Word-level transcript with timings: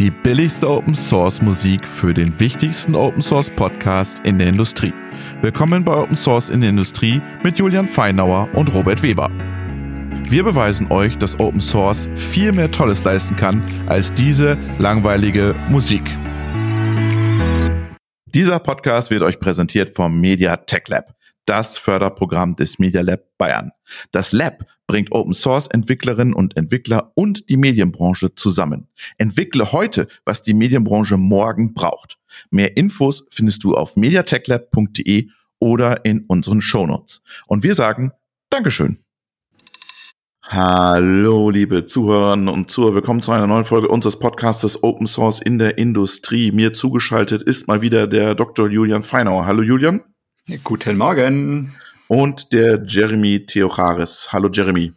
die 0.00 0.10
billigste 0.10 0.66
Open 0.66 0.94
Source 0.94 1.42
Musik 1.42 1.86
für 1.86 2.14
den 2.14 2.40
wichtigsten 2.40 2.94
Open 2.94 3.20
Source 3.20 3.50
Podcast 3.50 4.20
in 4.20 4.38
der 4.38 4.48
Industrie. 4.48 4.94
Willkommen 5.42 5.84
bei 5.84 5.94
Open 5.94 6.16
Source 6.16 6.48
in 6.48 6.62
der 6.62 6.70
Industrie 6.70 7.20
mit 7.44 7.58
Julian 7.58 7.86
Feinauer 7.86 8.48
und 8.54 8.72
Robert 8.72 9.02
Weber. 9.02 9.30
Wir 10.26 10.42
beweisen 10.42 10.90
euch, 10.90 11.18
dass 11.18 11.38
Open 11.38 11.60
Source 11.60 12.08
viel 12.14 12.50
mehr 12.52 12.70
Tolles 12.70 13.04
leisten 13.04 13.36
kann 13.36 13.62
als 13.88 14.10
diese 14.10 14.56
langweilige 14.78 15.54
Musik. 15.68 16.04
Dieser 18.24 18.58
Podcast 18.58 19.10
wird 19.10 19.20
euch 19.20 19.38
präsentiert 19.38 19.94
vom 19.94 20.18
Media 20.18 20.56
Tech 20.56 20.84
Lab 20.88 21.14
das 21.50 21.78
Förderprogramm 21.78 22.54
des 22.54 22.78
Media 22.78 23.00
Lab 23.00 23.24
Bayern. 23.36 23.72
Das 24.12 24.30
Lab 24.30 24.66
bringt 24.86 25.10
Open 25.10 25.34
Source 25.34 25.66
Entwicklerinnen 25.66 26.32
und 26.32 26.56
Entwickler 26.56 27.10
und 27.16 27.50
die 27.50 27.56
Medienbranche 27.56 28.36
zusammen. 28.36 28.86
Entwickle 29.18 29.72
heute, 29.72 30.06
was 30.24 30.42
die 30.42 30.54
Medienbranche 30.54 31.16
morgen 31.16 31.74
braucht. 31.74 32.18
Mehr 32.50 32.76
Infos 32.76 33.24
findest 33.32 33.64
du 33.64 33.74
auf 33.74 33.96
mediatechlab.de 33.96 35.28
oder 35.58 36.04
in 36.04 36.24
unseren 36.28 36.60
Shownotes. 36.60 37.20
Und 37.48 37.64
wir 37.64 37.74
sagen 37.74 38.12
Dankeschön. 38.50 39.00
Hallo, 40.42 41.50
liebe 41.50 41.84
Zuhörerinnen 41.84 42.48
und 42.48 42.70
Zuhörer. 42.70 42.94
Willkommen 42.94 43.22
zu 43.22 43.32
einer 43.32 43.48
neuen 43.48 43.64
Folge 43.64 43.88
unseres 43.88 44.20
Podcastes 44.20 44.84
Open 44.84 45.08
Source 45.08 45.40
in 45.40 45.58
der 45.58 45.78
Industrie. 45.78 46.52
Mir 46.52 46.72
zugeschaltet 46.72 47.42
ist 47.42 47.66
mal 47.66 47.82
wieder 47.82 48.06
der 48.06 48.36
Dr. 48.36 48.68
Julian 48.68 49.02
Feinauer. 49.02 49.46
Hallo, 49.46 49.62
Julian. 49.62 50.02
Guten 50.64 50.96
Morgen. 50.96 51.74
Und 52.08 52.52
der 52.52 52.82
Jeremy 52.84 53.44
Theocharis. 53.46 54.32
Hallo 54.32 54.48
Jeremy. 54.50 54.92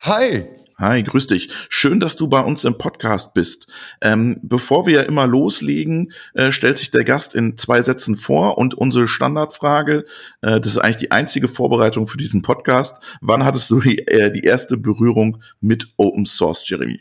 Hi. 0.00 0.44
Hi, 0.76 1.02
grüß 1.02 1.28
dich. 1.28 1.50
Schön, 1.68 1.98
dass 1.98 2.16
du 2.16 2.28
bei 2.28 2.40
uns 2.40 2.64
im 2.64 2.76
Podcast 2.76 3.32
bist. 3.32 3.68
Ähm, 4.02 4.38
bevor 4.42 4.86
wir 4.86 5.06
immer 5.06 5.26
loslegen, 5.26 6.12
äh, 6.34 6.52
stellt 6.52 6.78
sich 6.78 6.90
der 6.90 7.04
Gast 7.04 7.34
in 7.34 7.56
zwei 7.56 7.80
Sätzen 7.80 8.16
vor 8.16 8.58
und 8.58 8.74
unsere 8.74 9.08
Standardfrage, 9.08 10.04
äh, 10.42 10.60
das 10.60 10.72
ist 10.72 10.78
eigentlich 10.78 10.96
die 10.96 11.10
einzige 11.10 11.48
Vorbereitung 11.48 12.06
für 12.06 12.18
diesen 12.18 12.42
Podcast. 12.42 13.02
Wann 13.20 13.44
hattest 13.44 13.70
du 13.70 13.80
die, 13.80 14.06
äh, 14.08 14.30
die 14.30 14.44
erste 14.44 14.76
Berührung 14.76 15.42
mit 15.60 15.88
Open 15.96 16.26
Source, 16.26 16.68
Jeremy? 16.68 17.00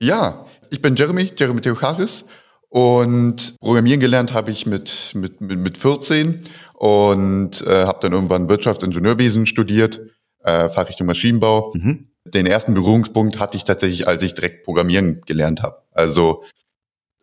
Ja, 0.00 0.46
ich 0.70 0.82
bin 0.82 0.94
Jeremy, 0.94 1.32
Jeremy 1.36 1.60
Theocharis 1.60 2.24
und 2.68 3.56
Programmieren 3.60 4.00
gelernt 4.00 4.34
habe 4.34 4.50
ich 4.50 4.66
mit, 4.66 5.12
mit, 5.14 5.40
mit, 5.40 5.58
mit 5.58 5.78
14 5.78 6.40
und 6.74 7.62
äh, 7.66 7.86
habe 7.86 7.98
dann 8.02 8.12
irgendwann 8.12 8.48
Wirtschaftsingenieurwesen 8.48 9.46
studiert, 9.46 10.00
äh, 10.44 10.68
Fachrichtung 10.68 11.06
Maschinenbau. 11.06 11.72
Mhm. 11.74 12.08
Den 12.24 12.46
ersten 12.46 12.74
Berührungspunkt 12.74 13.38
hatte 13.38 13.56
ich 13.56 13.64
tatsächlich, 13.64 14.06
als 14.06 14.22
ich 14.22 14.34
direkt 14.34 14.64
Programmieren 14.64 15.22
gelernt 15.24 15.62
habe. 15.62 15.82
Also 15.92 16.44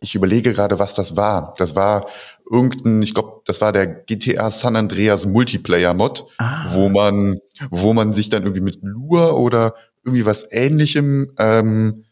ich 0.02 0.16
überlege 0.16 0.54
gerade, 0.54 0.80
was 0.80 0.94
das 0.94 1.16
war. 1.16 1.54
Das 1.58 1.76
war 1.76 2.08
irgendein, 2.50 3.02
ich 3.02 3.14
glaube, 3.14 3.42
das 3.46 3.62
war 3.62 3.72
der 3.72 3.88
GTA 3.88 4.50
San 4.52 4.76
Andreas 4.76 5.26
Multiplayer 5.26 5.94
Mod, 5.94 6.26
ah. 6.38 6.66
wo 6.74 6.90
man, 6.90 7.40
wo 7.70 7.94
man 7.94 8.14
sich 8.14 8.30
dann 8.30 8.44
irgendwie 8.44 8.62
mit 8.62 8.80
Lure 8.82 9.36
oder 9.36 9.76
irgendwie 10.04 10.26
was 10.26 10.52
Ähnlichem 10.52 11.32
ähm, 11.38 12.05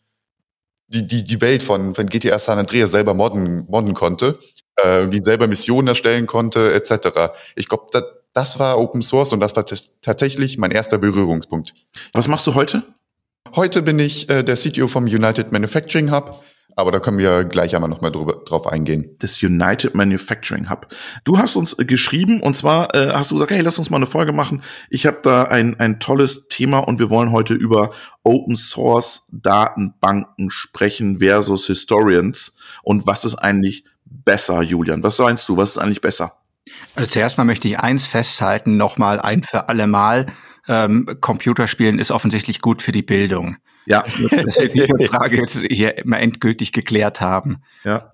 die, 0.93 1.07
die, 1.07 1.23
die 1.23 1.41
Welt 1.41 1.63
von, 1.63 1.95
von 1.95 2.07
GTA 2.07 2.39
San 2.39 2.59
Andreas 2.59 2.91
selber 2.91 3.13
modden, 3.13 3.65
modden 3.67 3.93
konnte, 3.93 4.39
äh, 4.75 5.07
wie 5.09 5.21
selber 5.23 5.47
Missionen 5.47 5.87
erstellen 5.87 6.27
konnte, 6.27 6.73
etc. 6.73 7.31
Ich 7.55 7.67
glaube, 7.67 7.87
das, 7.91 8.03
das 8.33 8.59
war 8.59 8.79
Open 8.79 9.01
Source 9.01 9.33
und 9.33 9.39
das 9.39 9.55
war 9.55 9.65
tatsächlich 10.01 10.57
mein 10.57 10.71
erster 10.71 10.97
Berührungspunkt. 10.97 11.73
Was 12.13 12.27
machst 12.27 12.47
du 12.47 12.55
heute? 12.55 12.83
Heute 13.55 13.81
bin 13.81 13.99
ich 13.99 14.29
äh, 14.29 14.43
der 14.43 14.55
CTO 14.55 14.87
vom 14.87 15.05
United 15.05 15.51
Manufacturing 15.51 16.11
Hub. 16.11 16.43
Aber 16.75 16.91
da 16.91 16.99
können 16.99 17.17
wir 17.17 17.43
gleich 17.43 17.75
einmal 17.75 17.89
nochmal 17.89 18.11
drauf 18.11 18.67
eingehen. 18.67 19.15
Das 19.19 19.41
United 19.43 19.93
Manufacturing 19.95 20.69
Hub. 20.69 20.87
Du 21.23 21.37
hast 21.37 21.55
uns 21.55 21.77
äh, 21.77 21.85
geschrieben 21.85 22.41
und 22.41 22.55
zwar 22.55 22.93
äh, 22.95 23.11
hast 23.13 23.31
du 23.31 23.35
gesagt, 23.35 23.51
hey, 23.51 23.61
lass 23.61 23.79
uns 23.79 23.89
mal 23.89 23.97
eine 23.97 24.07
Folge 24.07 24.33
machen. 24.33 24.63
Ich 24.89 25.05
habe 25.05 25.19
da 25.21 25.43
ein, 25.43 25.79
ein 25.79 25.99
tolles 25.99 26.47
Thema 26.47 26.79
und 26.79 26.99
wir 26.99 27.09
wollen 27.09 27.31
heute 27.31 27.53
über 27.53 27.91
Open 28.23 28.55
Source 28.55 29.25
Datenbanken 29.31 30.49
sprechen 30.49 31.19
versus 31.19 31.67
Historians. 31.67 32.55
Und 32.81 33.05
was 33.05 33.25
ist 33.25 33.35
eigentlich 33.35 33.85
besser, 34.05 34.61
Julian? 34.61 35.03
Was 35.03 35.19
meinst 35.19 35.47
du? 35.49 35.57
Was 35.57 35.71
ist 35.71 35.77
eigentlich 35.77 36.01
besser? 36.01 36.37
Also 36.95 37.09
zuerst 37.09 37.37
mal 37.37 37.43
möchte 37.43 37.67
ich 37.67 37.79
eins 37.79 38.07
festhalten, 38.07 38.77
nochmal 38.77 39.19
ein 39.19 39.43
für 39.43 39.69
alle 39.69 39.87
Mal. 39.87 40.27
Ähm, 40.67 41.17
Computerspielen 41.19 41.99
ist 41.99 42.11
offensichtlich 42.11 42.61
gut 42.61 42.81
für 42.81 42.93
die 42.93 43.01
Bildung. 43.01 43.57
Ja, 43.85 44.01
dass 44.01 44.59
wir 44.59 44.69
diese 44.69 44.97
Frage 45.07 45.37
jetzt 45.37 45.59
hier 45.69 45.97
immer 45.97 46.19
endgültig 46.19 46.71
geklärt 46.71 47.21
haben. 47.21 47.63
Ja. 47.83 48.11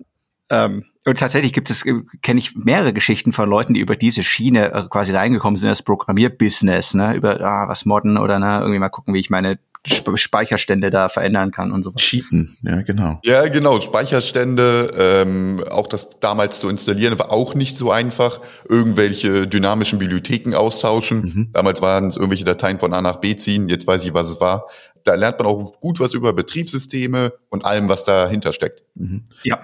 Ähm, 0.50 0.84
und 1.06 1.18
tatsächlich 1.18 1.52
gibt 1.52 1.70
es, 1.70 1.86
äh, 1.86 1.94
kenne 2.22 2.40
ich 2.40 2.54
mehrere 2.56 2.92
Geschichten 2.92 3.32
von 3.32 3.48
Leuten, 3.48 3.74
die 3.74 3.80
über 3.80 3.96
diese 3.96 4.22
Schiene 4.22 4.72
äh, 4.72 4.84
quasi 4.90 5.12
reingekommen 5.12 5.58
sind, 5.58 5.70
das 5.70 5.82
Programmierbusiness, 5.82 6.94
ne, 6.94 7.14
über 7.14 7.40
ah, 7.40 7.68
was 7.68 7.86
modden 7.86 8.18
oder 8.18 8.38
ne, 8.38 8.58
irgendwie 8.60 8.78
mal 8.78 8.90
gucken, 8.90 9.14
wie 9.14 9.20
ich 9.20 9.30
meine 9.30 9.58
Speicherstände 9.86 10.90
da 10.90 11.08
verändern 11.08 11.52
kann 11.52 11.72
und 11.72 11.82
so. 11.82 11.92
Cheaten, 11.92 12.54
ja 12.62 12.82
genau. 12.82 13.18
Ja 13.24 13.48
genau, 13.48 13.80
Speicherstände, 13.80 14.90
ähm, 14.94 15.64
auch 15.70 15.86
das 15.86 16.10
damals 16.20 16.60
zu 16.60 16.68
installieren 16.68 17.18
war 17.18 17.32
auch 17.32 17.54
nicht 17.54 17.78
so 17.78 17.90
einfach. 17.90 18.42
Irgendwelche 18.68 19.46
dynamischen 19.46 19.98
Bibliotheken 19.98 20.54
austauschen. 20.54 21.20
Mhm. 21.22 21.48
Damals 21.54 21.80
waren 21.80 22.08
es 22.08 22.16
irgendwelche 22.16 22.44
Dateien 22.44 22.78
von 22.78 22.92
A 22.92 23.00
nach 23.00 23.16
B 23.16 23.36
ziehen. 23.36 23.70
Jetzt 23.70 23.86
weiß 23.86 24.04
ich, 24.04 24.12
was 24.12 24.28
es 24.28 24.40
war 24.42 24.66
da 25.04 25.14
lernt 25.14 25.38
man 25.38 25.46
auch 25.46 25.80
gut 25.80 26.00
was 26.00 26.14
über 26.14 26.32
Betriebssysteme 26.32 27.32
und 27.48 27.64
allem, 27.64 27.88
was 27.88 28.04
dahinter 28.04 28.52
steckt. 28.52 28.82
Mhm. 28.94 29.24
Ja. 29.42 29.60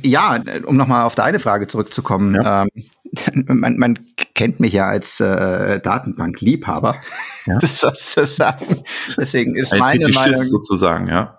Ja, 0.00 0.40
um 0.64 0.76
nochmal 0.76 1.04
auf 1.04 1.16
deine 1.16 1.40
Frage 1.40 1.66
zurückzukommen. 1.66 2.34
Ja. 2.36 2.62
Ähm, 2.62 2.68
man, 3.60 3.76
man 3.78 3.98
kennt 4.34 4.60
mich 4.60 4.72
ja 4.72 4.86
als 4.86 5.18
äh, 5.18 5.80
Datenbankliebhaber, 5.80 6.96
ja. 7.46 7.58
sozusagen. 7.62 8.84
Deswegen 9.16 9.56
ist 9.56 9.72
Ein 9.72 9.80
meine 9.80 10.06
Fetischist 10.06 10.26
Meinung 10.26 10.44
sozusagen, 10.44 11.08
ja. 11.08 11.38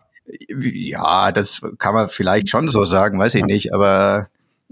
Ja, 0.49 1.31
das 1.31 1.61
kann 1.79 1.93
man 1.93 2.09
vielleicht 2.09 2.49
schon 2.49 2.69
so 2.69 2.85
sagen, 2.85 3.17
weiß 3.17 3.35
ich 3.35 3.41
ja. 3.41 3.45
nicht, 3.47 3.73
aber 3.73 4.27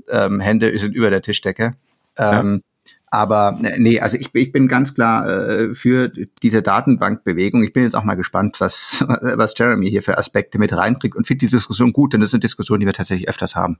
ähm, 0.09 0.39
Hände 0.39 0.77
sind 0.77 0.93
über 0.93 1.09
der 1.09 1.21
Tischdecke. 1.21 1.75
Ähm, 2.17 2.61
aber 3.09 3.57
äh, 3.63 3.79
nee, 3.79 3.99
also 3.99 4.17
ich, 4.17 4.29
ich 4.33 4.51
bin 4.51 4.67
ganz 4.67 4.93
klar 4.93 5.27
äh, 5.29 5.75
für 5.75 6.11
diese 6.43 6.61
Datenbankbewegung. 6.61 7.63
Ich 7.63 7.73
bin 7.73 7.83
jetzt 7.83 7.95
auch 7.95 8.03
mal 8.03 8.15
gespannt, 8.15 8.59
was, 8.59 8.97
was 9.07 9.53
Jeremy 9.57 9.89
hier 9.89 10.03
für 10.03 10.17
Aspekte 10.17 10.59
mit 10.59 10.75
reinbringt 10.75 11.15
und 11.15 11.25
finde 11.25 11.45
die 11.45 11.51
Diskussion 11.51 11.93
gut, 11.93 12.13
denn 12.13 12.21
das 12.21 12.31
sind 12.31 12.43
Diskussionen, 12.43 12.81
die 12.81 12.85
wir 12.85 12.93
tatsächlich 12.93 13.29
öfters 13.29 13.55
haben. 13.55 13.79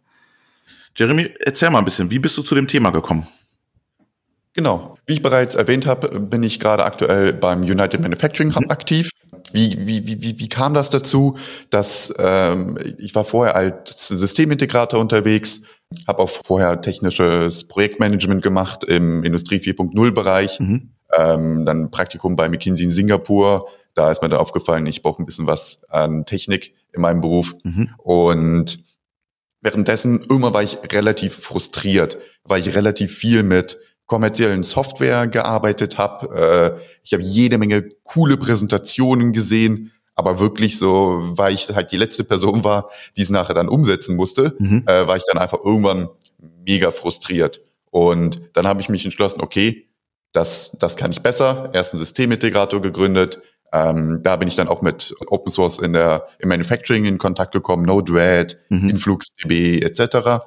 Jeremy, 0.96 1.34
erzähl 1.40 1.70
mal 1.70 1.80
ein 1.80 1.86
bisschen, 1.86 2.10
wie 2.10 2.20
bist 2.20 2.38
du 2.38 2.42
zu 2.42 2.56
dem 2.56 2.68
Thema 2.68 2.92
gekommen? 2.92 3.28
Genau. 4.54 4.98
Wie 5.06 5.14
ich 5.14 5.22
bereits 5.22 5.54
erwähnt 5.54 5.86
habe, 5.86 6.20
bin 6.20 6.42
ich 6.42 6.60
gerade 6.60 6.84
aktuell 6.84 7.32
beim 7.32 7.62
United 7.62 8.02
Manufacturing 8.02 8.56
Hub 8.56 8.64
mhm. 8.64 8.72
aktiv. 8.72 9.12
Wie, 9.54 9.78
wie, 9.88 10.08
wie, 10.08 10.22
wie, 10.22 10.40
wie 10.40 10.50
kam 10.50 10.74
das 10.74 10.90
dazu? 10.90 11.38
Dass 11.70 12.14
ähm, 12.18 12.78
ich 12.98 13.16
war 13.16 13.24
vorher 13.24 13.56
als 13.56 14.08
Systemintegrator 14.08 15.00
unterwegs, 15.00 15.62
habe 16.08 16.20
auch 16.20 16.30
vorher 16.30 16.82
technisches 16.82 17.66
Projektmanagement 17.66 18.42
gemacht 18.42 18.84
im 18.84 19.24
Industrie 19.24 19.58
4.0 19.58 20.12
Bereich. 20.12 20.60
Mhm. 20.60 20.92
Ähm, 21.16 21.66
dann 21.66 21.90
Praktikum 21.92 22.36
bei 22.36 22.50
McKinsey 22.50 22.86
in 22.86 22.92
Singapur. 22.92 23.68
Da 23.94 24.12
ist 24.12 24.22
mir 24.22 24.30
dann 24.30 24.40
aufgefallen, 24.40 24.86
ich 24.86 25.02
brauche 25.02 25.22
ein 25.22 25.26
bisschen 25.26 25.48
was 25.48 25.84
an 25.90 26.26
Technik 26.26 26.74
in 26.92 27.02
meinem 27.02 27.22
Beruf. 27.22 27.56
Mhm. 27.64 27.90
Und 27.98 28.84
währenddessen 29.62 30.24
immer 30.30 30.54
war 30.54 30.64
ich 30.64 30.78
relativ 30.92 31.36
frustriert, 31.36 32.18
weil 32.44 32.60
ich 32.60 32.76
relativ 32.76 33.16
viel 33.16 33.44
mit 33.44 33.78
kommerziellen 34.08 34.64
Software 34.64 35.28
gearbeitet 35.28 35.98
habe. 35.98 36.76
Äh, 36.78 36.82
ich 37.04 37.14
habe 37.14 37.24
jede 37.24 37.58
Menge 37.58 37.90
coole 38.04 38.38
Präsentationen 38.38 39.34
gesehen, 39.34 39.92
aber 40.16 40.40
wirklich 40.40 40.80
so, 40.80 41.20
weil 41.22 41.54
ich 41.54 41.70
halt 41.70 41.92
die 41.92 41.98
letzte 41.98 42.24
Person 42.24 42.64
war, 42.64 42.90
die 43.16 43.22
es 43.22 43.30
nachher 43.30 43.54
dann 43.54 43.70
umsetzen 43.70 44.16
musste, 44.16 44.56
mhm. 44.58 44.84
äh, 44.88 45.08
war 45.08 45.16
ich 45.16 45.24
dann 45.32 45.38
einfach 45.38 45.60
irgendwann 45.64 46.10
mega 46.66 46.90
frustriert. 46.90 47.62
Und 47.92 48.42
dann 48.54 48.66
habe 48.66 48.82
ich 48.82 48.90
mich 48.90 49.06
entschlossen, 49.06 49.42
okay, 49.42 49.88
das, 50.32 50.76
das 50.80 50.98
kann 50.98 51.12
ich 51.12 51.22
besser. 51.22 51.70
Erst 51.74 51.94
einen 51.94 52.00
Systemintegrator 52.00 52.82
gegründet. 52.82 53.40
Ähm, 53.74 54.22
da 54.24 54.38
bin 54.38 54.48
ich 54.48 54.56
dann 54.56 54.68
auch 54.68 54.82
mit 54.82 55.14
Open 55.28 55.52
Source 55.52 55.80
in 55.80 55.94
der, 55.94 56.28
im 56.40 56.50
Manufacturing 56.50 57.06
in 57.06 57.18
Kontakt 57.18 57.52
gekommen, 57.52 57.86
Node-RED, 57.86 58.58
mhm. 58.70 58.90
InfluxDB 58.90 59.82
etc. 59.82 60.46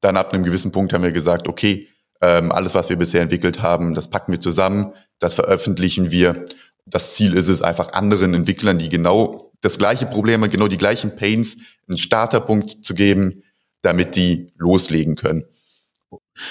Dann 0.00 0.16
ab 0.16 0.32
einem 0.32 0.44
gewissen 0.44 0.72
Punkt 0.72 0.92
haben 0.92 1.04
wir 1.04 1.12
gesagt, 1.12 1.46
okay, 1.48 1.88
ähm, 2.20 2.52
alles, 2.52 2.74
was 2.74 2.88
wir 2.88 2.96
bisher 2.96 3.22
entwickelt 3.22 3.62
haben, 3.62 3.94
das 3.94 4.08
packen 4.08 4.32
wir 4.32 4.40
zusammen, 4.40 4.92
das 5.18 5.34
veröffentlichen 5.34 6.10
wir 6.10 6.44
das 6.90 7.14
Ziel 7.14 7.34
ist 7.34 7.48
es 7.48 7.62
einfach 7.62 7.92
anderen 7.92 8.34
Entwicklern, 8.34 8.78
die 8.78 8.88
genau 8.88 9.52
das 9.60 9.78
gleiche 9.78 10.06
Problem, 10.06 10.48
genau 10.50 10.68
die 10.68 10.78
gleichen 10.78 11.16
Pains, 11.16 11.58
einen 11.88 11.98
Starterpunkt 11.98 12.84
zu 12.84 12.94
geben, 12.94 13.42
damit 13.82 14.16
die 14.16 14.52
loslegen 14.56 15.16
können. 15.16 15.44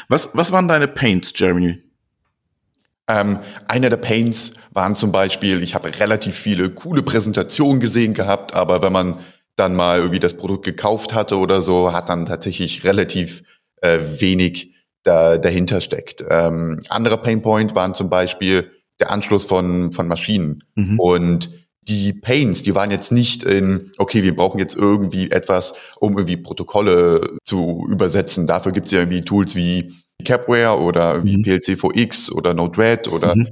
Was, 0.07 0.29
was 0.33 0.51
waren 0.51 0.67
deine 0.67 0.87
Pains, 0.87 1.33
Jeremy? 1.35 1.81
Ähm, 3.07 3.39
einer 3.67 3.89
der 3.89 3.97
Pains 3.97 4.53
waren 4.71 4.95
zum 4.95 5.11
Beispiel, 5.11 5.63
ich 5.63 5.73
habe 5.73 5.97
relativ 5.99 6.35
viele 6.35 6.69
coole 6.69 7.01
Präsentationen 7.01 7.79
gesehen 7.79 8.13
gehabt, 8.13 8.53
aber 8.53 8.81
wenn 8.81 8.93
man 8.93 9.19
dann 9.55 9.75
mal 9.75 9.97
irgendwie 9.97 10.19
das 10.19 10.35
Produkt 10.37 10.63
gekauft 10.63 11.13
hatte 11.13 11.37
oder 11.37 11.61
so, 11.61 11.91
hat 11.91 12.09
dann 12.09 12.27
tatsächlich 12.27 12.83
relativ 12.83 13.43
äh, 13.81 13.99
wenig 14.19 14.75
da, 15.09 15.37
dahinter 15.39 15.81
steckt. 15.81 16.23
Ähm, 16.29 16.81
anderer 16.89 17.17
Painpoint 17.17 17.73
waren 17.73 17.95
zum 17.95 18.09
Beispiel 18.09 18.71
der 18.99 19.11
Anschluss 19.11 19.43
von, 19.43 19.91
von 19.91 20.07
Maschinen. 20.07 20.61
Mhm. 20.75 20.99
Und 20.99 21.49
die 21.81 22.13
Pains, 22.13 22.61
die 22.61 22.75
waren 22.75 22.91
jetzt 22.91 23.11
nicht 23.11 23.41
in, 23.41 23.91
okay, 23.97 24.21
wir 24.21 24.35
brauchen 24.35 24.59
jetzt 24.59 24.75
irgendwie 24.75 25.31
etwas, 25.31 25.73
um 25.99 26.13
irgendwie 26.13 26.37
Protokolle 26.37 27.37
zu 27.43 27.87
übersetzen. 27.89 28.45
Dafür 28.45 28.71
gibt 28.71 28.85
es 28.85 28.91
ja 28.91 28.99
irgendwie 28.99 29.23
Tools 29.23 29.55
wie 29.55 29.95
Capware 30.23 30.79
oder 30.79 31.23
wie 31.23 31.37
mhm. 31.37 31.43
PLC4X 31.43 32.31
oder 32.31 32.53
Node-RED 32.53 33.07
oder 33.07 33.35
mhm. 33.35 33.47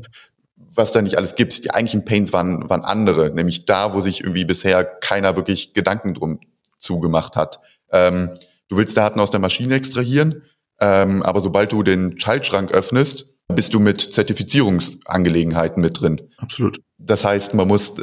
was 0.76 0.92
da 0.92 1.02
nicht 1.02 1.18
alles 1.18 1.34
gibt. 1.34 1.64
Die 1.64 1.72
eigentlichen 1.72 2.06
Pains 2.06 2.32
waren, 2.34 2.70
waren 2.70 2.84
andere, 2.84 3.32
nämlich 3.32 3.66
da, 3.66 3.96
wo 3.96 4.02
sich 4.02 4.22
irgendwie 4.22 4.46
bisher 4.46 4.86
keiner 4.86 5.36
wirklich 5.36 5.74
Gedanken 5.74 6.14
drum 6.14 6.40
zugemacht 6.78 7.36
hat. 7.36 7.60
Ähm, 7.92 8.30
du 8.68 8.78
willst 8.78 8.96
Daten 8.96 9.20
aus 9.20 9.32
der 9.32 9.40
Maschine 9.40 9.74
extrahieren, 9.74 10.44
ähm, 10.80 11.24
aber 11.24 11.42
sobald 11.42 11.72
du 11.72 11.84
den 11.84 12.20
Schaltschrank 12.20 12.72
öffnest, 12.72 13.34
bist 13.48 13.74
du 13.74 13.80
mit 13.80 14.02
Zertifizierungsangelegenheiten 14.02 15.82
mit 15.82 16.02
drin. 16.02 16.22
Absolut. 16.38 16.82
Das 16.98 17.24
heißt, 17.24 17.54
man 17.54 17.68
muss 17.68 17.94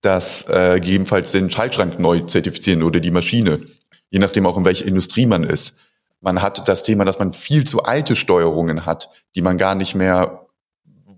das 0.00 0.48
äh, 0.48 0.80
gegebenenfalls 0.80 1.32
den 1.32 1.50
Schaltschrank 1.50 1.98
neu 1.98 2.20
zertifizieren 2.20 2.82
oder 2.82 3.00
die 3.00 3.10
Maschine, 3.10 3.60
je 4.10 4.18
nachdem 4.18 4.46
auch 4.46 4.56
in 4.56 4.64
welcher 4.64 4.86
Industrie 4.86 5.26
man 5.26 5.44
ist. 5.44 5.78
Man 6.20 6.42
hat 6.42 6.68
das 6.68 6.82
Thema, 6.82 7.04
dass 7.04 7.18
man 7.18 7.32
viel 7.32 7.64
zu 7.64 7.84
alte 7.84 8.16
Steuerungen 8.16 8.86
hat, 8.86 9.08
die 9.34 9.42
man 9.42 9.56
gar 9.56 9.74
nicht 9.74 9.94
mehr, 9.94 10.46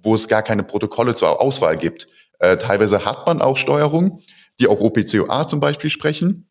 wo 0.02 0.14
es 0.14 0.28
gar 0.28 0.42
keine 0.42 0.62
Protokolle 0.62 1.14
zur 1.14 1.40
Auswahl 1.40 1.78
gibt. 1.78 2.08
Äh, 2.38 2.58
teilweise 2.58 3.04
hat 3.04 3.26
man 3.26 3.40
auch 3.40 3.56
Steuerungen, 3.56 4.22
die 4.58 4.66
auch 4.66 4.80
OPCOA 4.80 5.48
zum 5.48 5.60
Beispiel 5.60 5.90
sprechen. 5.90 6.49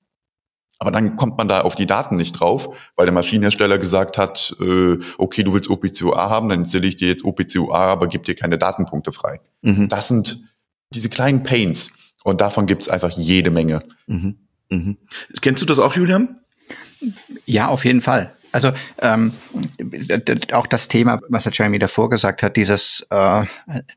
Aber 0.80 0.92
dann 0.92 1.18
kommt 1.18 1.38
man 1.38 1.50
da 1.50 1.62
auf 1.62 1.76
die 1.76 1.86
Daten 1.86 2.16
nicht 2.16 2.40
drauf, 2.40 2.70
weil 2.96 3.06
der 3.06 3.14
Maschinenhersteller 3.14 3.78
gesagt 3.78 4.18
hat, 4.18 4.56
äh, 4.62 4.98
okay, 5.18 5.44
du 5.44 5.54
willst 5.54 5.70
OPCOA 5.70 6.30
haben, 6.30 6.48
dann 6.48 6.62
installiere 6.62 6.90
ich 6.90 6.98
dir 6.98 7.10
jetzt 7.10 7.26
OPCOA, 7.26 7.78
aber 7.78 8.08
gib 8.08 8.24
dir 8.24 8.36
keine 8.36 8.58
Datenpunkte 8.58 9.12
frei. 9.12 9.42
Mhm. 9.62 9.90
Das 9.90 10.08
sind 10.08 10.40
diese 10.92 11.10
kleinen 11.10 11.44
Pains 11.44 11.92
und 12.24 12.40
davon 12.40 12.66
gibt 12.66 12.84
es 12.84 12.90
einfach 12.90 13.12
jede 13.12 13.52
Menge. 13.52 13.84
Mhm. 14.08 14.38
Mhm. 14.70 14.98
Kennst 15.42 15.62
du 15.62 15.66
das 15.66 15.80
auch, 15.80 15.96
Julian? 15.96 16.40
Ja, 17.46 17.68
auf 17.68 17.84
jeden 17.84 18.02
Fall. 18.02 18.34
Also 18.52 18.72
ähm, 19.00 19.34
auch 20.54 20.68
das 20.68 20.88
Thema, 20.88 21.20
was 21.30 21.44
der 21.44 21.54
Jeremy 21.54 21.78
davor 21.80 22.10
gesagt 22.10 22.42
hat, 22.42 22.58
dieses 22.58 23.06
äh, 23.12 23.46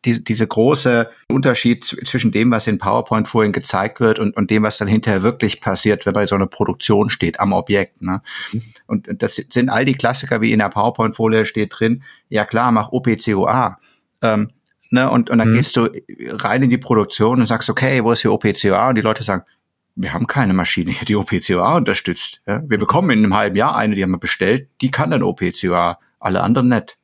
die, 0.04 0.22
diese 0.22 0.46
große 0.46 1.10
Unterschied 1.28 1.84
zwischen 1.84 2.32
dem, 2.32 2.50
was 2.50 2.66
in 2.66 2.78
PowerPoint 2.78 3.28
vorhin 3.28 3.52
gezeigt 3.52 4.00
wird 4.00 4.18
und, 4.18 4.36
und 4.36 4.50
dem, 4.50 4.62
was 4.62 4.78
dann 4.78 4.88
hinterher 4.88 5.22
wirklich 5.22 5.60
passiert, 5.60 6.04
wenn 6.04 6.12
bei 6.12 6.26
so 6.26 6.34
einer 6.34 6.46
Produktion 6.46 7.08
steht 7.08 7.40
am 7.40 7.52
Objekt. 7.52 8.02
Ne? 8.02 8.20
Mhm. 8.52 8.62
Und 8.86 9.22
das 9.22 9.36
sind 9.36 9.70
all 9.70 9.84
die 9.84 9.94
Klassiker, 9.94 10.40
wie 10.40 10.52
in 10.52 10.58
der 10.58 10.68
PowerPoint-Folie 10.68 11.46
steht 11.46 11.72
drin. 11.78 12.02
Ja 12.28 12.44
klar, 12.44 12.72
mach 12.72 12.92
OPCOA. 12.92 13.78
Ähm, 14.20 14.50
ne? 14.90 15.08
Und 15.10 15.30
und 15.30 15.38
dann 15.38 15.50
mhm. 15.50 15.56
gehst 15.56 15.76
du 15.76 15.88
rein 16.30 16.62
in 16.62 16.70
die 16.70 16.78
Produktion 16.78 17.40
und 17.40 17.46
sagst, 17.46 17.70
okay, 17.70 18.04
wo 18.04 18.12
ist 18.12 18.22
hier 18.22 18.32
OPCOA? 18.32 18.90
Und 18.90 18.96
die 18.96 19.02
Leute 19.02 19.22
sagen, 19.22 19.44
wir 19.94 20.12
haben 20.12 20.26
keine 20.26 20.54
Maschine, 20.54 20.94
die 21.06 21.16
OPCOA 21.16 21.76
unterstützt. 21.76 22.42
Ja? 22.46 22.62
Wir 22.66 22.78
bekommen 22.78 23.10
in 23.10 23.24
einem 23.24 23.36
halben 23.36 23.56
Jahr 23.56 23.76
eine, 23.76 23.94
die 23.94 24.02
haben 24.02 24.12
wir 24.12 24.18
bestellt, 24.18 24.68
die 24.80 24.90
kann 24.90 25.10
dann 25.10 25.22
OPCOA, 25.22 25.98
alle 26.18 26.42
anderen 26.42 26.68
nicht. 26.68 26.98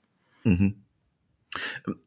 Mhm. 0.44 0.84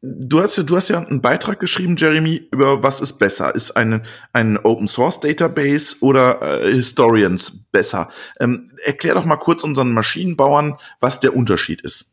Du 0.00 0.40
hast, 0.40 0.56
du 0.56 0.76
hast 0.76 0.88
ja 0.88 0.98
einen 0.98 1.20
Beitrag 1.20 1.58
geschrieben, 1.60 1.96
Jeremy, 1.96 2.48
über 2.52 2.82
was 2.82 3.00
ist 3.00 3.14
besser? 3.18 3.54
Ist 3.54 3.72
eine, 3.72 4.02
ein 4.32 4.56
Open 4.58 4.88
Source 4.88 5.20
Database 5.20 5.96
oder 6.00 6.62
äh, 6.62 6.72
Historians 6.72 7.50
besser? 7.70 8.08
Ähm, 8.40 8.70
erklär 8.84 9.14
doch 9.14 9.24
mal 9.24 9.36
kurz 9.36 9.64
unseren 9.64 9.92
Maschinenbauern, 9.92 10.76
was 11.00 11.20
der 11.20 11.36
Unterschied 11.36 11.82
ist. 11.82 12.06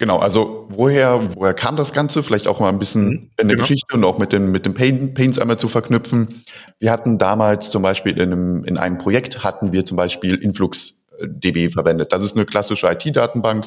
Genau, 0.00 0.16
also 0.16 0.64
woher, 0.70 1.36
woher 1.36 1.52
kam 1.52 1.76
das 1.76 1.92
Ganze? 1.92 2.22
Vielleicht 2.22 2.48
auch 2.48 2.58
mal 2.58 2.70
ein 2.70 2.78
bisschen 2.78 3.06
mhm, 3.06 3.30
in 3.36 3.48
der 3.48 3.56
genau. 3.56 3.60
Geschichte 3.60 3.94
und 3.94 4.02
auch 4.02 4.16
mit 4.16 4.32
den, 4.32 4.50
mit 4.50 4.64
den 4.64 4.72
Pain, 4.72 5.12
Pains 5.12 5.38
einmal 5.38 5.58
zu 5.58 5.68
verknüpfen. 5.68 6.42
Wir 6.78 6.90
hatten 6.90 7.18
damals 7.18 7.68
zum 7.68 7.82
Beispiel 7.82 8.12
in 8.12 8.32
einem, 8.32 8.64
in 8.64 8.78
einem 8.78 8.96
Projekt 8.96 9.44
hatten 9.44 9.72
wir 9.72 9.84
zum 9.84 9.98
Beispiel 9.98 10.36
InfluxDB 10.36 11.68
verwendet. 11.68 12.14
Das 12.14 12.24
ist 12.24 12.34
eine 12.34 12.46
klassische 12.46 12.86
IT-Datenbank. 12.86 13.66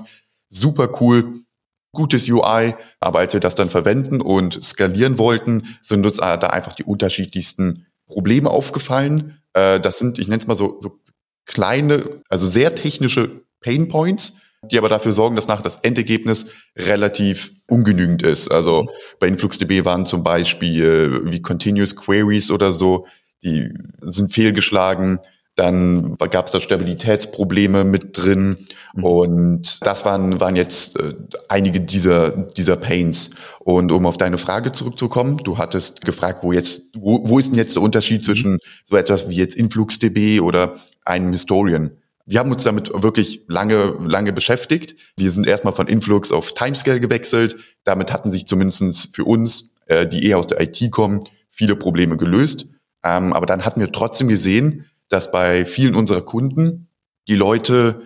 Super 0.50 0.90
cool. 1.00 1.44
Gutes 1.92 2.28
UI. 2.28 2.74
Aber 3.00 3.20
als 3.20 3.34
wir 3.34 3.40
das 3.40 3.54
dann 3.54 3.70
verwenden 3.70 4.20
und 4.20 4.64
skalieren 4.64 5.20
wollten, 5.20 5.78
sind 5.82 6.04
uns 6.04 6.18
da 6.18 6.34
einfach 6.34 6.74
die 6.74 6.84
unterschiedlichsten 6.84 7.86
Probleme 8.08 8.50
aufgefallen. 8.50 9.38
Äh, 9.54 9.80
das 9.80 10.00
sind, 10.00 10.18
ich 10.18 10.28
nenne 10.28 10.42
es 10.42 10.48
mal 10.48 10.58
so, 10.58 10.80
so 10.80 11.00
kleine, 11.46 12.24
also 12.28 12.48
sehr 12.48 12.74
technische 12.74 13.44
Pain 13.62 13.88
Points 13.88 14.34
die 14.72 14.78
aber 14.78 14.90
dafür 14.90 15.14
sorgen, 15.14 15.36
dass 15.36 15.48
nachher 15.48 15.64
das 15.64 15.78
Endergebnis 15.78 16.48
relativ 16.78 17.52
ungenügend 17.68 18.24
ist. 18.24 18.50
Also 18.50 18.88
bei 19.20 19.28
InfluxDB 19.28 19.86
waren 19.86 20.06
zum 20.06 20.24
Beispiel 20.24 21.22
wie 21.26 21.42
Continuous 21.42 21.96
Queries 21.96 22.52
oder 22.52 22.72
so, 22.72 23.06
die 23.44 23.70
sind 24.02 24.32
fehlgeschlagen. 24.32 25.20
Dann 25.56 26.16
gab 26.18 26.48
es 26.48 26.52
da 26.52 26.60
Stabilitätsprobleme 26.60 27.84
mit 27.84 28.18
drin 28.18 28.66
mhm. 28.96 29.04
und 29.04 29.86
das 29.86 30.04
waren, 30.04 30.40
waren 30.40 30.56
jetzt 30.56 31.00
äh, 31.00 31.14
einige 31.48 31.80
dieser, 31.80 32.32
dieser 32.32 32.76
Pains. 32.76 33.30
Und 33.60 33.92
um 33.92 34.08
auf 34.08 34.18
deine 34.18 34.40
Frage 34.40 34.72
zurückzukommen, 34.72 35.38
du 35.38 35.60
hattest 35.60 36.02
gefragt, 36.02 36.44
wo 36.44 36.54
jetzt, 36.54 36.90
wo, 36.96 37.22
wo 37.30 37.38
ist 37.38 37.50
denn 37.50 37.58
jetzt 37.60 37.76
der 37.76 37.84
Unterschied 37.84 38.22
mhm. 38.22 38.26
zwischen 38.26 38.60
so 38.84 38.98
etwas 38.98 39.30
wie 39.30 39.36
jetzt 39.36 39.56
InfluxDB 39.56 40.40
oder 40.40 40.78
einem 41.06 41.32
Historian? 41.34 41.92
Wir 42.26 42.40
haben 42.40 42.52
uns 42.52 42.64
damit 42.64 42.92
wirklich 42.94 43.44
lange, 43.48 43.98
lange 44.00 44.32
beschäftigt. 44.32 44.96
Wir 45.18 45.30
sind 45.30 45.46
erstmal 45.46 45.74
von 45.74 45.88
Influx 45.88 46.32
auf 46.32 46.54
Timescale 46.54 47.00
gewechselt. 47.00 47.58
Damit 47.84 48.14
hatten 48.14 48.32
sich 48.32 48.46
zumindest 48.46 49.14
für 49.16 49.26
uns, 49.26 49.74
äh, 49.88 50.08
die 50.08 50.26
eher 50.26 50.38
aus 50.38 50.48
der 50.48 50.62
IT 50.62 50.92
kommen, 50.92 51.22
viele 51.50 51.76
Probleme 51.76 52.16
gelöst. 52.16 52.68
Ähm, 53.04 53.34
aber 53.34 53.46
dann 53.46 53.66
hatten 53.66 53.82
wir 53.82 53.92
trotzdem 53.92 54.30
gesehen, 54.30 54.86
dass 55.10 55.32
bei 55.32 55.66
vielen 55.66 55.96
unserer 55.96 56.22
Kunden 56.22 56.88
die 57.28 57.36
Leute 57.36 58.04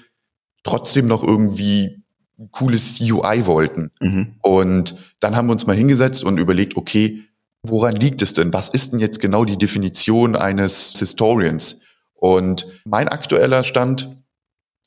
trotzdem 0.63 1.07
noch 1.07 1.23
irgendwie 1.23 2.03
cooles 2.51 2.99
UI 2.99 3.45
wollten. 3.45 3.91
Mhm. 3.99 4.35
Und 4.41 4.95
dann 5.19 5.35
haben 5.35 5.47
wir 5.47 5.53
uns 5.53 5.67
mal 5.67 5.75
hingesetzt 5.75 6.23
und 6.23 6.37
überlegt, 6.39 6.75
okay, 6.75 7.23
woran 7.63 7.95
liegt 7.95 8.21
es 8.21 8.33
denn? 8.33 8.53
Was 8.53 8.69
ist 8.69 8.93
denn 8.93 8.99
jetzt 8.99 9.19
genau 9.19 9.45
die 9.45 9.57
Definition 9.57 10.35
eines 10.35 10.93
Historians? 10.97 11.81
Und 12.17 12.67
mein 12.85 13.07
aktueller 13.07 13.63
Stand, 13.63 14.09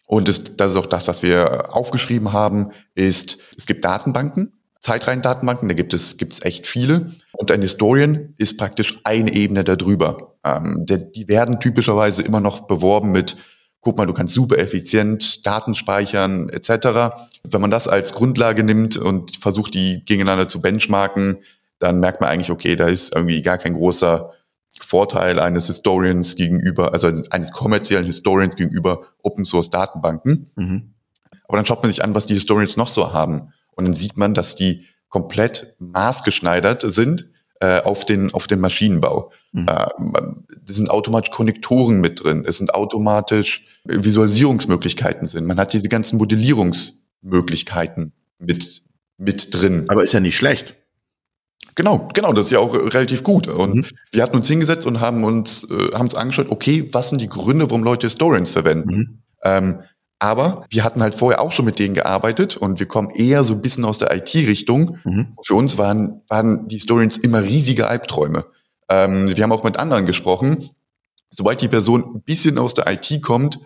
und 0.07 0.29
das, 0.29 0.57
das 0.57 0.71
ist 0.71 0.77
auch 0.77 0.87
das, 0.87 1.09
was 1.09 1.23
wir 1.23 1.75
aufgeschrieben 1.75 2.33
haben, 2.33 2.73
ist, 2.95 3.39
es 3.57 3.67
gibt 3.67 3.85
Datenbanken, 3.85 4.53
Zeitreihen-Datenbanken, 4.81 5.69
da 5.69 5.75
gibt 5.75 5.95
es, 5.95 6.17
gibt 6.17 6.33
es 6.33 6.45
echt 6.45 6.67
viele. 6.67 7.13
Und 7.33 7.51
ein 7.51 7.63
Historian 7.63 8.35
ist 8.39 8.59
praktisch 8.59 8.99
eine 9.05 9.33
Ebene 9.33 9.63
darüber. 9.63 10.37
Ähm, 10.43 10.87
der, 10.87 10.99
die 10.99 11.29
werden 11.29 11.61
typischerweise 11.61 12.23
immer 12.23 12.41
noch 12.41 12.63
beworben 12.63 13.13
mit, 13.13 13.37
guck 13.81 13.99
mal, 13.99 14.07
du 14.07 14.15
kannst 14.15 14.35
super 14.35 14.59
effizient 14.59 15.47
Daten 15.47 15.75
speichern, 15.75 16.49
etc. 16.49 17.15
Wenn 17.49 17.61
man 17.61 17.71
das 17.71 17.89
als 17.89 18.15
Grundlage 18.15 18.65
nimmt 18.65 18.97
und 18.97 19.37
versucht, 19.37 19.75
die 19.75 20.03
gegeneinander 20.05 20.49
zu 20.49 20.61
benchmarken, 20.61 21.39
dann 21.79 22.01
merkt 22.01 22.21
man 22.21 22.31
eigentlich, 22.31 22.51
okay, 22.51 22.75
da 22.75 22.89
ist 22.89 23.15
irgendwie 23.15 23.43
gar 23.43 23.59
kein 23.59 23.75
großer 23.75 24.33
Vorteil 24.85 25.39
eines 25.39 25.67
Historians 25.67 26.37
gegenüber, 26.37 26.93
also 26.93 27.11
eines 27.31 27.53
kommerziellen 27.53 28.07
Historians 28.07 28.57
gegenüber 28.57 29.03
Open 29.23 29.45
Source 29.45 29.71
Datenbanken. 29.71 30.51
Mhm. 30.57 30.95
Aber 31.47 31.57
dann 31.57 31.67
schaut 31.67 31.83
man 31.83 31.91
sich 31.91 32.05
an, 32.05 32.15
was 32.15 32.27
die 32.27 32.35
Historians 32.35 32.77
noch 32.77 32.89
so 32.89 33.13
haben. 33.13 33.53
Und 33.73 33.85
dann 33.85 33.95
sieht 33.95 34.17
man, 34.17 34.35
dass 34.35 34.57
die 34.57 34.87
komplett 35.09 35.75
maßgeschneidert 35.79 36.83
sind 36.93 37.31
äh, 37.61 37.83
auf, 37.83 38.07
den, 38.07 38.33
auf 38.33 38.47
den 38.47 38.61
Maschinenbau. 38.61 39.33
Mhm. 39.53 39.67
Äh, 39.69 39.87
es 40.69 40.77
sind 40.77 40.91
automatisch 40.91 41.31
Konnektoren 41.31 42.01
mit 42.01 42.25
drin, 42.25 42.45
es 42.47 42.59
sind 42.59 42.75
automatisch 42.75 43.65
Visualisierungsmöglichkeiten 43.85 45.27
sind. 45.27 45.47
Man 45.47 45.59
hat 45.59 45.73
diese 45.73 45.89
ganzen 45.89 46.19
Modellierungsmöglichkeiten 46.19 48.13
mit, 48.39 48.83
mit 49.19 49.55
drin. 49.55 49.85
Aber 49.89 50.03
ist 50.03 50.13
ja 50.13 50.21
nicht 50.21 50.37
schlecht. 50.37 50.77
Genau, 51.75 52.09
genau, 52.15 52.33
das 52.33 52.47
ist 52.47 52.53
ja 52.53 52.59
auch 52.59 52.75
relativ 52.75 53.23
gut. 53.23 53.49
Und 53.49 53.75
mhm. 53.75 53.87
wir 54.13 54.23
hatten 54.23 54.37
uns 54.37 54.49
hingesetzt 54.49 54.87
und 54.87 55.01
haben 55.01 55.25
uns, 55.25 55.65
äh, 55.71 55.95
haben 55.95 56.07
uns 56.07 56.15
angeschaut, 56.15 56.51
okay, 56.51 56.89
was 56.93 57.11
sind 57.11 57.21
die 57.21 57.29
Gründe, 57.29 57.71
warum 57.71 57.85
Leute 57.85 58.07
Historians 58.07 58.51
verwenden? 58.51 58.95
Mhm. 58.95 59.19
Ähm, 59.43 59.79
aber 60.19 60.67
wir 60.69 60.85
hatten 60.85 61.01
halt 61.01 61.15
vorher 61.15 61.41
auch 61.41 61.53
schon 61.53 61.65
mit 61.65 61.79
denen 61.79 61.95
gearbeitet 61.95 62.57
und 62.57 62.79
wir 62.79 62.87
kommen 62.87 63.09
eher 63.11 63.43
so 63.43 63.55
ein 63.55 63.63
bisschen 63.63 63.87
aus 63.87 63.97
der 63.97 64.15
IT-Richtung. 64.15 64.99
Mhm. 65.05 65.37
Für 65.43 65.55
uns 65.55 65.79
waren, 65.79 66.21
waren 66.29 66.69
die 66.69 66.77
Historians 66.77 67.17
immer 67.17 67.43
riesige 67.43 67.89
Albträume. 67.89 68.45
Ähm, 68.91 69.35
wir 69.35 69.43
haben 69.43 69.53
auch 69.53 69.65
mit 69.65 69.79
anderen 69.79 70.05
gesprochen. 70.05 70.69
Sobald 71.31 71.63
die 71.63 71.69
Person 71.69 72.17
ein 72.17 72.23
bisschen 72.23 72.59
aus 72.59 72.75
der 72.75 72.93
IT 72.93 73.23
kommt, 73.23 73.61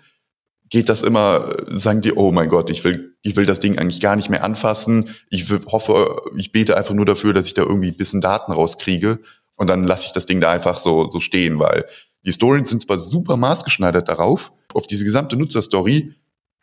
geht 0.71 0.89
das 0.89 1.03
immer, 1.03 1.57
sagen 1.69 2.01
die, 2.01 2.13
oh 2.13 2.33
mein 2.33 2.49
Gott, 2.49 2.71
ich 2.71 2.83
will, 2.85 3.17
ich 3.23 3.37
will 3.37 3.47
das 3.47 3.61
Ding 3.61 3.79
eigentlich 3.79 4.01
gar 4.01 4.17
nicht 4.17 4.31
mehr 4.31 4.45
anfassen. 4.45 5.11
Ich 5.31 5.51
hoffe, 5.67 6.23
ich 6.37 6.53
bete 6.53 6.77
einfach 6.77 6.95
nur 6.95 7.07
dafür, 7.07 7.33
dass 7.33 7.47
ich 7.47 7.55
da 7.55 7.63
irgendwie 7.63 7.89
ein 7.89 7.97
bisschen 7.97 8.21
Daten 8.21 8.53
rauskriege 8.53 9.21
und 9.57 9.69
dann 9.69 9.85
lasse 9.85 10.07
ich 10.07 10.13
das 10.13 10.27
Ding 10.27 10.41
da 10.41 10.51
einfach 10.51 10.79
so, 10.79 11.09
so 11.09 11.21
stehen, 11.21 11.59
weil 11.59 11.85
Die 12.25 12.29
Historians 12.29 12.71
sind 12.71 12.83
zwar 12.83 12.99
super 12.99 13.37
maßgeschneidert 13.37 14.09
darauf, 14.09 14.53
auf 14.73 14.87
diese 14.87 15.05
gesamte 15.05 15.37
Nutzerstory, 15.37 16.15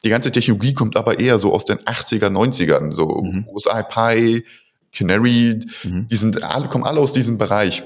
die 0.04 0.10
ganze 0.10 0.32
Technologie 0.32 0.74
kommt 0.74 0.98
aber 0.98 1.20
eher 1.20 1.38
so 1.38 1.54
aus 1.54 1.66
den 1.66 1.78
80er, 1.80 2.28
90ern, 2.28 2.92
so 2.92 3.22
mhm. 3.22 3.48
USA 3.48 3.84
Pi, 3.84 4.44
Canary, 4.92 5.60
mhm. 5.84 6.08
die 6.08 6.16
sind 6.16 6.44
alle, 6.44 6.68
kommen 6.68 6.84
alle 6.84 7.00
aus 7.00 7.14
diesem 7.14 7.38
Bereich. 7.38 7.84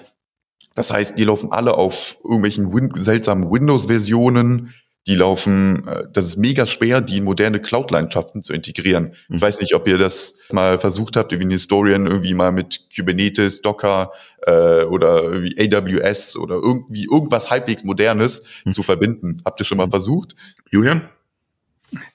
Das 0.76 0.92
heißt, 0.92 1.18
die 1.18 1.24
laufen 1.24 1.52
alle 1.52 1.76
auf 1.76 2.18
irgendwelchen 2.24 2.74
Win 2.74 2.92
seltsamen 2.96 3.52
Windows-Versionen, 3.52 4.74
die 5.08 5.16
laufen, 5.16 5.88
äh, 5.88 6.08
das 6.12 6.26
ist 6.26 6.38
mega 6.38 6.66
schwer, 6.66 7.02
die 7.02 7.18
in 7.18 7.24
moderne 7.24 7.60
Cloud-Landschaften 7.60 8.44
zu 8.44 8.54
integrieren. 8.54 9.14
Ich 9.30 9.36
mhm. 9.36 9.42
weiß 9.42 9.60
nicht, 9.62 9.76
ob 9.76 9.88
ihr 9.88 9.98
das 9.98 10.38
mal 10.52 10.80
versucht 10.80 11.16
habt, 11.16 11.32
wie 11.32 11.44
ein 11.44 11.52
Historian 11.52 12.08
irgendwie 12.08 12.34
mal 12.34 12.52
mit 12.52 12.88
Kubernetes, 12.96 13.62
Docker 13.62 14.12
äh, 14.46 14.84
oder 14.84 15.44
wie 15.44 15.56
AWS 15.58 16.38
oder 16.38 16.56
irgendwie 16.56 17.06
irgendwas 17.06 17.52
halbwegs 17.52 17.84
Modernes 17.84 18.44
mhm. 18.66 18.74
zu 18.74 18.84
verbinden. 18.84 19.42
Habt 19.46 19.60
ihr 19.60 19.66
schon 19.66 19.78
mal 19.78 19.90
versucht? 19.90 20.36
Julian? 20.72 21.10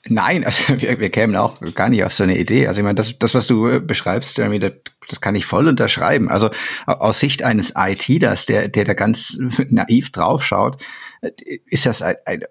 Nein, 0.09 0.45
also 0.45 0.75
wir, 0.81 0.99
wir 0.99 1.11
kämen 1.11 1.37
auch 1.37 1.61
gar 1.75 1.89
nicht 1.89 2.05
auf 2.05 2.13
so 2.13 2.25
eine 2.25 2.39
Idee. 2.39 2.67
Also 2.67 2.81
ich 2.81 2.85
meine, 2.85 2.97
das, 2.97 3.19
das 3.19 3.35
was 3.35 3.47
du 3.47 3.69
äh, 3.69 3.81
beschreibst, 3.81 4.39
Jeremy, 4.39 4.59
das, 4.59 4.73
das 5.09 5.21
kann 5.21 5.35
ich 5.35 5.47
voll 5.47 5.69
unterschreiben. 5.69 6.29
Also 6.29 6.51
aus 6.87 7.21
Sicht 7.21 7.43
eines 7.43 7.75
ITlers, 7.77 8.47
der, 8.47 8.69
der 8.69 8.85
da 8.85 8.95
ganz 8.95 9.39
naiv 9.69 10.11
draufschaut, 10.13 10.83
äh, 11.21 11.31
ist 11.67 11.87
das 11.87 12.03
ein, 12.03 12.17
ein 12.27 12.43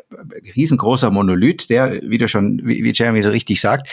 riesengroßer 0.55 1.11
Monolith, 1.11 1.69
der, 1.69 2.01
wie 2.03 2.17
du 2.17 2.27
schon, 2.27 2.61
wie, 2.63 2.83
wie 2.83 2.93
Jeremy 2.93 3.21
so 3.21 3.29
richtig 3.29 3.61
sagt, 3.61 3.89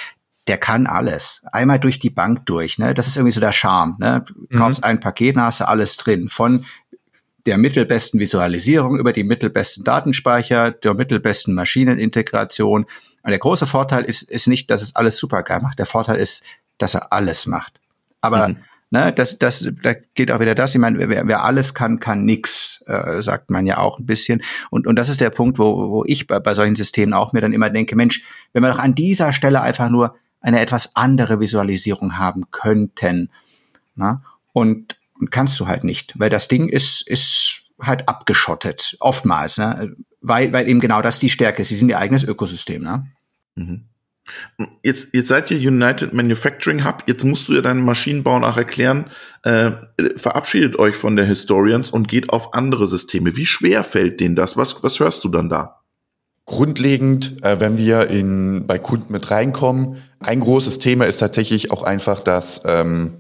der 0.47 0.59
kann 0.59 0.87
alles. 0.87 1.43
Einmal 1.51 1.81
durch 1.81 1.99
die 1.99 2.11
Bank 2.11 2.47
durch. 2.47 2.79
Ne? 2.79 2.95
Das 2.95 3.09
ist 3.09 3.17
irgendwie 3.17 3.33
so 3.33 3.41
der 3.41 3.53
Charme. 3.53 3.97
Ne? 3.99 4.25
Du 4.27 4.59
kaufst 4.59 4.81
mhm. 4.81 4.85
ein 4.85 5.01
Paket, 5.01 5.37
da 5.37 5.47
hast 5.47 5.61
du 5.61 5.69
alles 5.69 5.97
drin. 5.97 6.29
Von 6.29 6.67
der 7.47 7.59
mittelbesten 7.59 8.21
Visualisierung 8.21 8.99
über 8.99 9.13
die 9.13 9.25
mittelbesten 9.25 9.85
Datenspeicher, 9.85 10.73
der 10.73 10.95
mittelbesten 10.95 11.55
Maschinenintegration. 11.55 12.87
Und 13.23 13.31
der 13.31 13.39
große 13.39 13.67
Vorteil 13.67 14.05
ist, 14.05 14.23
ist 14.23 14.49
nicht, 14.49 14.71
dass 14.71 14.83
es 14.83 14.97
alles 14.97 15.17
super 15.17 15.43
geil 15.43 15.61
macht. 15.63 15.79
Der 15.79 15.87
Vorteil 15.87 16.17
ist, 16.17 16.43
dass 16.79 16.95
er 16.95 17.13
alles 17.13 17.47
macht. 17.47 17.81
Aber 18.21 18.49
mhm. 18.49 18.57
ne, 18.91 19.13
das, 19.13 19.39
das, 19.39 19.69
da 19.83 19.95
geht 20.15 20.33
auch 20.33 20.41
wieder 20.41 20.55
das. 20.55 20.75
Ich 20.75 20.81
meine, 20.81 21.09
wer, 21.09 21.27
wer 21.27 21.45
alles 21.45 21.73
kann, 21.73 22.01
kann 22.01 22.25
nix, 22.25 22.83
äh, 22.87 23.23
sagt 23.23 23.51
man 23.51 23.65
ja 23.67 23.79
auch 23.79 23.99
ein 23.99 24.07
bisschen. 24.07 24.43
Und, 24.71 24.87
und 24.87 24.97
das 24.97 25.09
ist 25.09 25.21
der 25.21 25.31
Punkt, 25.31 25.59
wo, 25.59 25.91
wo 25.91 26.05
ich 26.05 26.27
bei, 26.27 26.41
bei 26.41 26.55
solchen 26.55 26.77
Systemen 26.77 27.15
auch 27.15 27.33
mir 27.33 27.41
dann 27.41 27.53
immer 27.53 27.71
denke, 27.71 27.95
Mensch, 27.97 28.23
wenn 28.53 28.63
wir 28.63 28.71
doch 28.71 28.79
an 28.79 28.95
dieser 28.95 29.33
Stelle 29.33 29.61
einfach 29.61 29.89
nur 29.89 30.17
eine 30.41 30.61
etwas 30.61 30.95
andere 30.95 31.41
Visualisierung 31.41 32.19
haben 32.19 32.51
könnten. 32.51 33.31
Na? 33.95 34.23
Und 34.53 34.97
und 35.19 35.31
kannst 35.31 35.59
du 35.61 35.67
halt 35.67 35.85
nicht, 35.85 36.15
weil 36.19 36.31
das 36.31 36.49
Ding 36.49 36.69
ist, 36.69 37.07
ist 37.07 37.65
halt 37.81 38.09
abgeschottet, 38.09 38.97
oftmals, 39.01 39.59
ne? 39.59 39.95
weil, 40.21 40.53
weil 40.53 40.69
eben 40.69 40.81
genau 40.81 41.03
das 41.03 41.19
die 41.19 41.31
Stärke 41.31 41.63
ist. 41.63 41.69
Sie 41.69 41.77
sind 41.77 41.89
ihr 41.89 41.99
eigenes 41.99 42.25
Ökosystem. 42.25 42.83
Ne? 42.83 43.07
Mhm. 43.55 43.85
Jetzt, 44.83 45.09
jetzt 45.13 45.29
seid 45.29 45.51
ihr 45.51 45.59
United 45.59 46.13
Manufacturing 46.13 46.85
Hub. 46.85 47.05
Jetzt 47.07 47.25
musst 47.25 47.49
du 47.49 47.55
ja 47.55 47.61
deinen 47.61 47.85
Maschinenbau 47.85 48.41
auch 48.43 48.57
erklären. 48.57 49.07
Äh, 49.43 49.73
verabschiedet 50.17 50.79
euch 50.79 50.97
von 50.97 51.15
der 51.15 51.27
Historians 51.27 51.91
und 51.91 52.09
geht 52.09 52.31
auf 52.31 52.53
andere 52.55 52.89
Systeme. 52.89 53.37
Wie 53.37 53.47
schwer 53.47 53.85
fällt 53.85 54.21
denen 54.21 54.35
das? 54.35 54.57
Was, 54.57 54.83
was 54.83 54.99
hörst 54.99 55.23
du 55.25 55.29
dann 55.29 55.49
da? 55.49 55.81
Grundlegend, 56.45 57.43
äh, 57.45 57.61
wenn 57.61 57.79
wir 57.79 58.09
in, 58.09 58.67
bei 58.67 58.79
Kunden 58.79 59.13
mit 59.13 59.31
reinkommen, 59.31 60.03
ein 60.21 60.41
großes 60.41 60.79
Thema 60.81 61.05
ist 61.05 61.19
tatsächlich 61.19 61.71
auch 61.71 61.83
einfach, 61.83 62.21
dass, 62.21 62.63
ähm, 62.65 63.19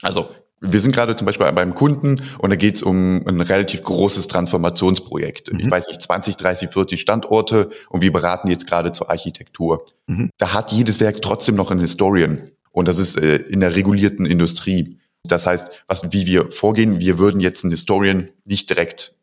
also 0.00 0.30
wir 0.62 0.80
sind 0.80 0.94
gerade 0.94 1.16
zum 1.16 1.26
Beispiel 1.26 1.50
beim 1.52 1.74
Kunden 1.74 2.22
und 2.38 2.50
da 2.50 2.56
geht 2.56 2.76
es 2.76 2.82
um 2.82 3.26
ein 3.26 3.40
relativ 3.40 3.82
großes 3.82 4.28
Transformationsprojekt. 4.28 5.52
Mhm. 5.52 5.60
Ich 5.60 5.70
weiß 5.70 5.88
nicht, 5.88 6.00
20, 6.00 6.36
30, 6.36 6.70
40 6.70 7.00
Standorte 7.00 7.70
und 7.90 8.00
wir 8.00 8.12
beraten 8.12 8.48
jetzt 8.48 8.66
gerade 8.66 8.92
zur 8.92 9.10
Architektur. 9.10 9.84
Mhm. 10.06 10.30
Da 10.38 10.54
hat 10.54 10.70
jedes 10.70 11.00
Werk 11.00 11.20
trotzdem 11.20 11.56
noch 11.56 11.70
einen 11.70 11.80
Historian 11.80 12.50
und 12.70 12.86
das 12.86 12.98
ist 12.98 13.16
äh, 13.16 13.36
in 13.36 13.60
der 13.60 13.74
regulierten 13.74 14.24
Industrie. 14.24 14.98
Das 15.24 15.46
heißt, 15.46 15.84
was, 15.88 16.12
wie 16.12 16.26
wir 16.26 16.50
vorgehen, 16.50 17.00
wir 17.00 17.18
würden 17.18 17.40
jetzt 17.40 17.64
einen 17.64 17.72
Historian 17.72 18.30
nicht 18.44 18.70
direkt 18.70 19.16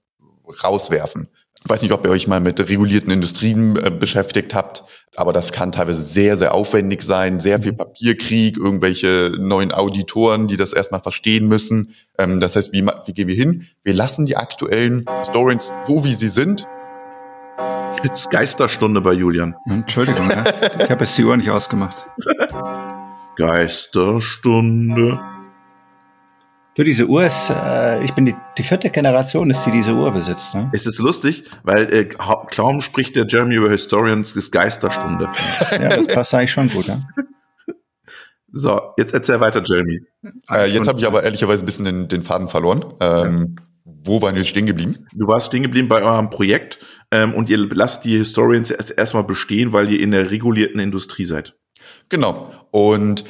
rauswerfen. 0.63 1.29
Ich 1.63 1.69
weiß 1.69 1.81
nicht, 1.81 1.91
ob 1.91 2.05
ihr 2.05 2.11
euch 2.11 2.27
mal 2.27 2.39
mit 2.39 2.59
regulierten 2.69 3.11
Industrien 3.11 3.75
äh, 3.75 3.91
beschäftigt 3.91 4.55
habt, 4.55 4.85
aber 5.15 5.33
das 5.33 5.51
kann 5.51 5.73
teilweise 5.73 6.01
sehr, 6.01 6.37
sehr 6.37 6.53
aufwendig 6.53 7.01
sein, 7.01 7.41
sehr 7.41 7.61
viel 7.61 7.73
mhm. 7.73 7.77
Papierkrieg, 7.77 8.57
irgendwelche 8.57 9.33
neuen 9.39 9.73
Auditoren, 9.73 10.47
die 10.47 10.55
das 10.55 10.71
erstmal 10.71 11.01
verstehen 11.01 11.47
müssen. 11.47 11.95
Ähm, 12.17 12.39
das 12.39 12.55
heißt, 12.55 12.71
wie, 12.71 12.85
wie 12.85 13.13
gehen 13.13 13.27
wir 13.27 13.35
hin? 13.35 13.67
Wir 13.83 13.93
lassen 13.93 14.25
die 14.25 14.37
aktuellen 14.37 15.03
Stories 15.23 15.73
so, 15.85 16.05
wie 16.05 16.13
sie 16.13 16.29
sind. 16.29 16.65
Jetzt 18.03 18.29
Geisterstunde 18.29 19.01
bei 19.01 19.11
Julian. 19.11 19.55
Entschuldigung, 19.67 20.29
ja. 20.29 20.45
ich 20.79 20.89
habe 20.89 21.03
jetzt 21.03 21.17
die 21.17 21.25
Uhr 21.25 21.35
nicht 21.35 21.49
ausgemacht. 21.49 22.07
Geisterstunde. 23.35 25.19
Du, 26.79 26.85
diese 26.85 27.07
Uhr 27.07 27.25
ist, 27.25 27.49
äh, 27.49 28.01
ich 28.05 28.13
bin 28.13 28.25
die, 28.25 28.35
die 28.57 28.63
vierte 28.63 28.89
Generation, 28.89 29.49
ist 29.49 29.65
die 29.65 29.71
diese 29.71 29.91
Uhr 29.91 30.11
besitzt. 30.11 30.55
Ne? 30.55 30.71
Es 30.71 30.87
ist 30.87 30.99
lustig, 30.99 31.43
weil 31.63 31.93
äh, 31.93 32.05
kaum 32.05 32.79
spricht 32.79 33.17
der 33.17 33.27
Jeremy 33.27 33.55
über 33.55 33.69
Historians 33.69 34.31
ist 34.31 34.49
Geisterstunde. 34.49 35.29
ja, 35.71 35.89
das 35.89 36.07
passt 36.07 36.33
eigentlich 36.33 36.51
schon 36.51 36.69
gut. 36.69 36.87
Ja? 36.87 37.01
So, 38.51 38.81
jetzt 38.97 39.13
erzähl 39.13 39.41
weiter, 39.41 39.61
Jeremy. 39.63 39.99
Äh, 40.49 40.71
jetzt 40.71 40.87
habe 40.87 40.97
ich 40.97 41.05
aber 41.05 41.21
ehrlicherweise 41.21 41.63
ein 41.63 41.65
bisschen 41.65 41.85
den, 41.85 42.07
den 42.07 42.23
Faden 42.23 42.47
verloren. 42.47 42.85
Ähm, 42.99 43.55
ja. 43.57 43.63
Wo 43.83 44.21
waren 44.21 44.33
wir 44.33 44.43
stehen 44.45 44.65
geblieben? 44.65 45.05
Du 45.13 45.27
warst 45.27 45.47
stehen 45.47 45.61
geblieben 45.61 45.87
bei 45.87 46.01
eurem 46.01 46.31
Projekt 46.31 46.79
ähm, 47.11 47.35
und 47.35 47.49
ihr 47.49 47.57
lasst 47.57 48.05
die 48.05 48.17
Historians 48.17 48.71
erst 48.71 48.97
erstmal 48.97 49.25
bestehen, 49.25 49.71
weil 49.71 49.91
ihr 49.91 49.99
in 49.99 50.11
der 50.11 50.31
regulierten 50.31 50.79
Industrie 50.79 51.25
seid. 51.25 51.55
Genau. 52.07 52.51
Und 52.71 53.25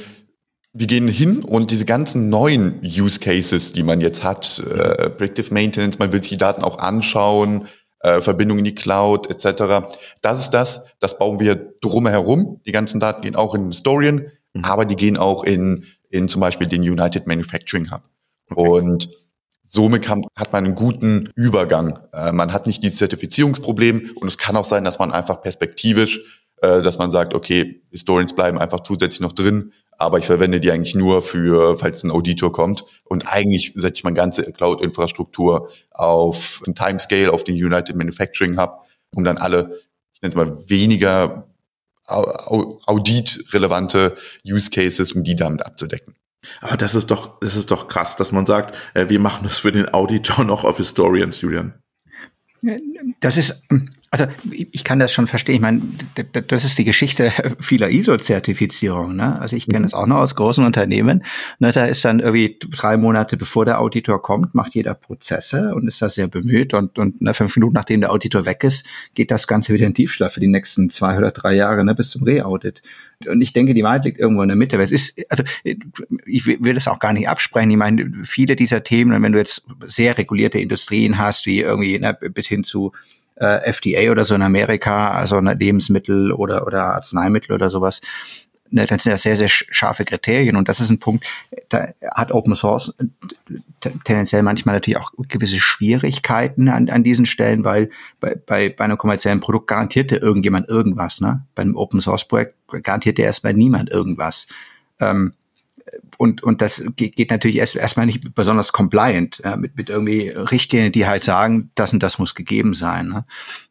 wir 0.73 0.87
gehen 0.87 1.07
hin 1.07 1.43
und 1.43 1.71
diese 1.71 1.85
ganzen 1.85 2.29
neuen 2.29 2.79
Use 2.83 3.19
Cases, 3.19 3.73
die 3.73 3.83
man 3.83 4.01
jetzt 4.01 4.23
hat, 4.23 4.59
äh, 4.59 5.09
Predictive 5.09 5.53
Maintenance, 5.53 5.97
man 5.97 6.11
will 6.11 6.21
sich 6.21 6.29
die 6.29 6.37
Daten 6.37 6.63
auch 6.63 6.77
anschauen, 6.77 7.67
äh, 8.01 8.21
Verbindung 8.21 8.59
in 8.59 8.65
die 8.65 8.75
Cloud 8.75 9.29
etc. 9.29 9.87
Das 10.21 10.39
ist 10.39 10.51
das, 10.51 10.85
das 10.99 11.17
bauen 11.17 11.39
wir 11.39 11.55
drumherum. 11.81 12.61
Die 12.65 12.71
ganzen 12.71 12.99
Daten 12.99 13.23
gehen 13.23 13.35
auch 13.35 13.55
in 13.55 13.67
Historian, 13.67 14.27
mhm. 14.53 14.63
aber 14.63 14.85
die 14.85 14.95
gehen 14.95 15.17
auch 15.17 15.43
in, 15.43 15.85
in 16.09 16.27
zum 16.29 16.39
Beispiel 16.41 16.67
den 16.67 16.81
United 16.81 17.25
Manufacturing 17.27 17.91
Hub. 17.91 18.03
Okay. 18.51 18.69
Und 18.69 19.09
somit 19.65 20.03
kann, 20.03 20.23
hat 20.35 20.53
man 20.53 20.65
einen 20.65 20.75
guten 20.75 21.29
Übergang. 21.35 21.99
Äh, 22.13 22.31
man 22.31 22.53
hat 22.53 22.67
nicht 22.67 22.83
dieses 22.83 22.99
Zertifizierungsproblem 22.99 24.11
und 24.15 24.27
es 24.27 24.37
kann 24.37 24.55
auch 24.55 24.65
sein, 24.65 24.83
dass 24.83 24.99
man 24.99 25.11
einfach 25.11 25.41
perspektivisch, 25.41 26.21
äh, 26.61 26.81
dass 26.81 26.99
man 26.99 27.09
sagt, 27.09 27.33
okay, 27.33 27.81
Historians 27.91 28.33
bleiben 28.33 28.59
einfach 28.59 28.81
zusätzlich 28.81 29.21
noch 29.21 29.33
drin, 29.33 29.73
aber 29.99 30.17
ich 30.17 30.25
verwende 30.25 30.59
die 30.61 30.71
eigentlich 30.71 30.95
nur 30.95 31.21
für, 31.21 31.77
falls 31.77 32.03
ein 32.03 32.11
Auditor 32.11 32.53
kommt. 32.53 32.85
Und 33.03 33.27
eigentlich 33.27 33.73
setze 33.75 33.99
ich 33.99 34.03
meine 34.05 34.15
ganze 34.15 34.49
Cloud-Infrastruktur 34.51 35.69
auf 35.91 36.63
ein 36.65 36.73
Timescale, 36.73 37.31
auf 37.31 37.43
den 37.43 37.53
United 37.55 37.95
Manufacturing 37.97 38.57
Hub, 38.57 38.87
um 39.13 39.25
dann 39.25 39.37
alle, 39.37 39.81
ich 40.13 40.21
nenne 40.21 40.29
es 40.29 40.35
mal, 40.35 40.57
weniger 40.69 41.49
audit-relevante 42.07 44.15
Use 44.49 44.71
Cases, 44.71 45.11
um 45.11 45.23
die 45.23 45.35
damit 45.35 45.65
abzudecken. 45.65 46.15
Aber 46.61 46.77
das 46.77 46.95
ist 46.95 47.11
doch, 47.11 47.37
das 47.41 47.57
ist 47.57 47.69
doch 47.69 47.89
krass, 47.89 48.15
dass 48.15 48.31
man 48.31 48.45
sagt, 48.45 48.77
äh, 48.93 49.09
wir 49.09 49.19
machen 49.19 49.43
das 49.43 49.59
für 49.59 49.73
den 49.73 49.93
Auditor 49.93 50.45
noch 50.45 50.63
auf 50.63 50.77
Historians, 50.77 51.41
Julian. 51.41 51.73
Das 53.19 53.35
ist, 53.35 53.63
also 54.11 54.25
ich 54.51 54.83
kann 54.83 54.97
das 54.97 55.13
schon 55.13 55.27
verstehen. 55.27 55.55
Ich 55.55 55.61
meine, 55.61 55.81
das 56.47 56.65
ist 56.65 56.79
die 56.79 56.83
Geschichte 56.83 57.31
vieler 57.59 57.89
ISO-Zertifizierungen. 57.89 59.15
Ne? 59.15 59.39
Also 59.39 59.55
ich 59.55 59.67
kenne 59.67 59.83
das 59.83 59.93
mhm. 59.93 59.99
auch 59.99 60.07
noch 60.07 60.17
aus 60.17 60.35
großen 60.35 60.65
Unternehmen. 60.65 61.23
Ne, 61.59 61.71
da 61.71 61.85
ist 61.85 62.03
dann 62.05 62.19
irgendwie 62.19 62.57
drei 62.71 62.97
Monate 62.97 63.37
bevor 63.37 63.65
der 63.65 63.79
Auditor 63.79 64.21
kommt, 64.21 64.55
macht 64.55 64.73
jeder 64.73 64.95
Prozesse 64.95 65.75
und 65.75 65.87
ist 65.87 66.01
da 66.01 66.09
sehr 66.09 66.27
bemüht. 66.27 66.73
Und, 66.73 66.97
und 66.97 67.21
ne, 67.21 67.35
fünf 67.35 67.55
Minuten 67.55 67.75
nachdem 67.75 68.01
der 68.01 68.11
Auditor 68.11 68.45
weg 68.45 68.63
ist, 68.63 68.87
geht 69.13 69.29
das 69.29 69.47
Ganze 69.47 69.73
wieder 69.73 69.85
in 69.85 69.93
Tiefschlaf 69.93 70.33
für 70.33 70.39
die 70.39 70.47
nächsten 70.47 70.89
zwei 70.89 71.15
oder 71.15 71.29
drei 71.29 71.53
Jahre 71.53 71.83
ne, 71.85 71.93
bis 71.93 72.09
zum 72.09 72.23
Re-Audit. 72.23 72.81
Und 73.27 73.41
ich 73.41 73.53
denke, 73.53 73.75
die 73.75 73.83
Wahrheit 73.83 74.05
liegt 74.05 74.19
irgendwo 74.19 74.41
in 74.41 74.49
der 74.49 74.57
Mitte. 74.57 74.77
Weil 74.77 74.85
es 74.85 74.91
ist, 74.91 75.21
also 75.29 75.43
ich 76.25 76.47
will 76.47 76.73
das 76.73 76.87
auch 76.87 76.99
gar 76.99 77.13
nicht 77.13 77.29
absprechen. 77.29 77.69
Ich 77.69 77.77
meine, 77.77 78.11
viele 78.23 78.55
dieser 78.55 78.83
Themen, 78.83 79.21
wenn 79.21 79.33
du 79.33 79.37
jetzt 79.37 79.67
sehr 79.83 80.17
regulierte 80.17 80.57
Industrien 80.57 81.19
hast, 81.19 81.45
wie 81.45 81.59
irgendwie 81.59 81.99
ne, 81.99 82.17
bis 82.33 82.47
hin 82.47 82.63
zu 82.63 82.91
äh, 83.39 83.69
FDA 83.69 84.11
oder 84.11 84.25
so 84.25 84.35
in 84.35 84.41
Amerika, 84.41 85.11
also 85.11 85.37
eine 85.37 85.53
Lebensmittel 85.53 86.31
oder, 86.31 86.67
oder 86.67 86.95
Arzneimittel 86.95 87.53
oder 87.53 87.69
sowas, 87.69 88.01
ne, 88.71 88.85
das 88.85 89.03
sind 89.03 89.11
ja 89.11 89.17
sehr, 89.17 89.35
sehr 89.35 89.49
scharfe 89.49 90.05
Kriterien 90.05 90.55
und 90.55 90.69
das 90.69 90.79
ist 90.79 90.89
ein 90.89 90.99
Punkt, 90.99 91.25
da 91.69 91.87
hat 92.15 92.31
Open 92.31 92.55
Source 92.55 92.93
tendenziell 94.03 94.43
manchmal 94.43 94.75
natürlich 94.75 94.99
auch 94.99 95.11
gewisse 95.27 95.59
Schwierigkeiten 95.59 96.69
an, 96.69 96.89
an 96.89 97.03
diesen 97.03 97.25
Stellen, 97.25 97.63
weil 97.63 97.89
bei, 98.19 98.35
bei, 98.35 98.69
bei 98.69 98.83
einem 98.83 98.97
kommerziellen 98.97 99.39
Produkt 99.39 99.67
garantiert 99.67 100.11
dir 100.11 100.21
irgendjemand 100.21 100.67
irgendwas. 100.67 101.21
Ne? 101.21 101.45
Bei 101.55 101.61
einem 101.61 101.75
Open 101.75 102.01
Source 102.01 102.27
Projekt 102.27 102.55
garantiert 102.83 103.17
dir 103.17 103.25
erstmal 103.25 103.53
niemand 103.53 103.89
irgendwas. 103.89 104.47
Ähm, 104.99 105.33
und, 106.17 106.43
und 106.43 106.61
das 106.61 106.83
geht, 106.95 107.31
natürlich 107.31 107.57
erst 107.57 107.75
erstmal 107.75 108.05
nicht 108.05 108.35
besonders 108.35 108.71
compliant 108.71 109.41
äh, 109.43 109.55
mit, 109.57 109.77
mit 109.77 109.89
irgendwie 109.89 110.29
Richtlinien, 110.29 110.91
die 110.91 111.07
halt 111.07 111.23
sagen, 111.23 111.71
das 111.75 111.93
und 111.93 112.03
das 112.03 112.19
muss 112.19 112.35
gegeben 112.35 112.73
sein. 112.73 113.07
Ne? 113.07 113.25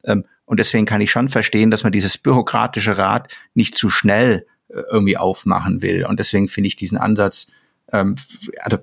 Ähm, 0.04 0.24
und 0.44 0.58
deswegen 0.60 0.86
kann 0.86 1.00
ich 1.00 1.10
schon 1.10 1.28
verstehen, 1.28 1.70
dass 1.70 1.82
man 1.82 1.92
dieses 1.92 2.16
bürokratische 2.16 2.96
Rad 2.96 3.28
nicht 3.54 3.76
zu 3.76 3.90
schnell 3.90 4.46
äh, 4.68 4.80
irgendwie 4.90 5.16
aufmachen 5.16 5.82
will. 5.82 6.06
Und 6.06 6.18
deswegen 6.18 6.48
finde 6.48 6.68
ich 6.68 6.76
diesen 6.76 6.98
Ansatz, 6.98 7.50
ähm, 7.92 8.16
also 8.60 8.78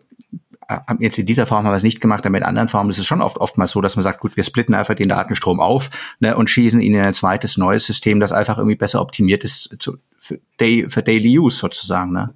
äh, 0.68 0.77
haben 0.88 1.01
jetzt 1.01 1.18
in 1.18 1.25
dieser 1.25 1.46
Form 1.46 1.65
haben 1.65 1.72
wir 1.72 1.77
es 1.77 1.84
nicht 1.84 2.01
gemacht, 2.01 2.25
aber 2.25 2.38
in 2.38 2.44
anderen 2.44 2.70
Formen 2.70 2.89
ist 2.89 3.00
es 3.00 3.06
schon 3.06 3.22
oft 3.22 3.38
oftmals 3.38 3.72
so, 3.72 3.82
dass 3.82 3.96
man 3.96 4.04
sagt, 4.04 4.20
gut, 4.20 4.36
wir 4.36 4.44
splitten 4.44 4.75
einfach 4.75 4.96
den 4.96 5.10
Datenstrom 5.10 5.60
auf 5.60 5.89
ne, 6.20 6.36
und 6.36 6.50
schießen 6.50 6.80
ihn 6.80 6.94
in 6.94 7.01
ein 7.01 7.13
zweites 7.13 7.58
neues 7.58 7.86
System, 7.86 8.20
das 8.20 8.32
einfach 8.32 8.58
irgendwie 8.58 8.77
besser 8.77 9.01
optimiert 9.01 9.44
ist 9.44 9.75
zu, 9.80 9.98
für, 10.20 10.39
day, 10.60 10.86
für 10.89 11.04
Daily 11.04 11.39
Use 11.39 11.58
sozusagen. 11.58 12.13
Ne? 12.13 12.34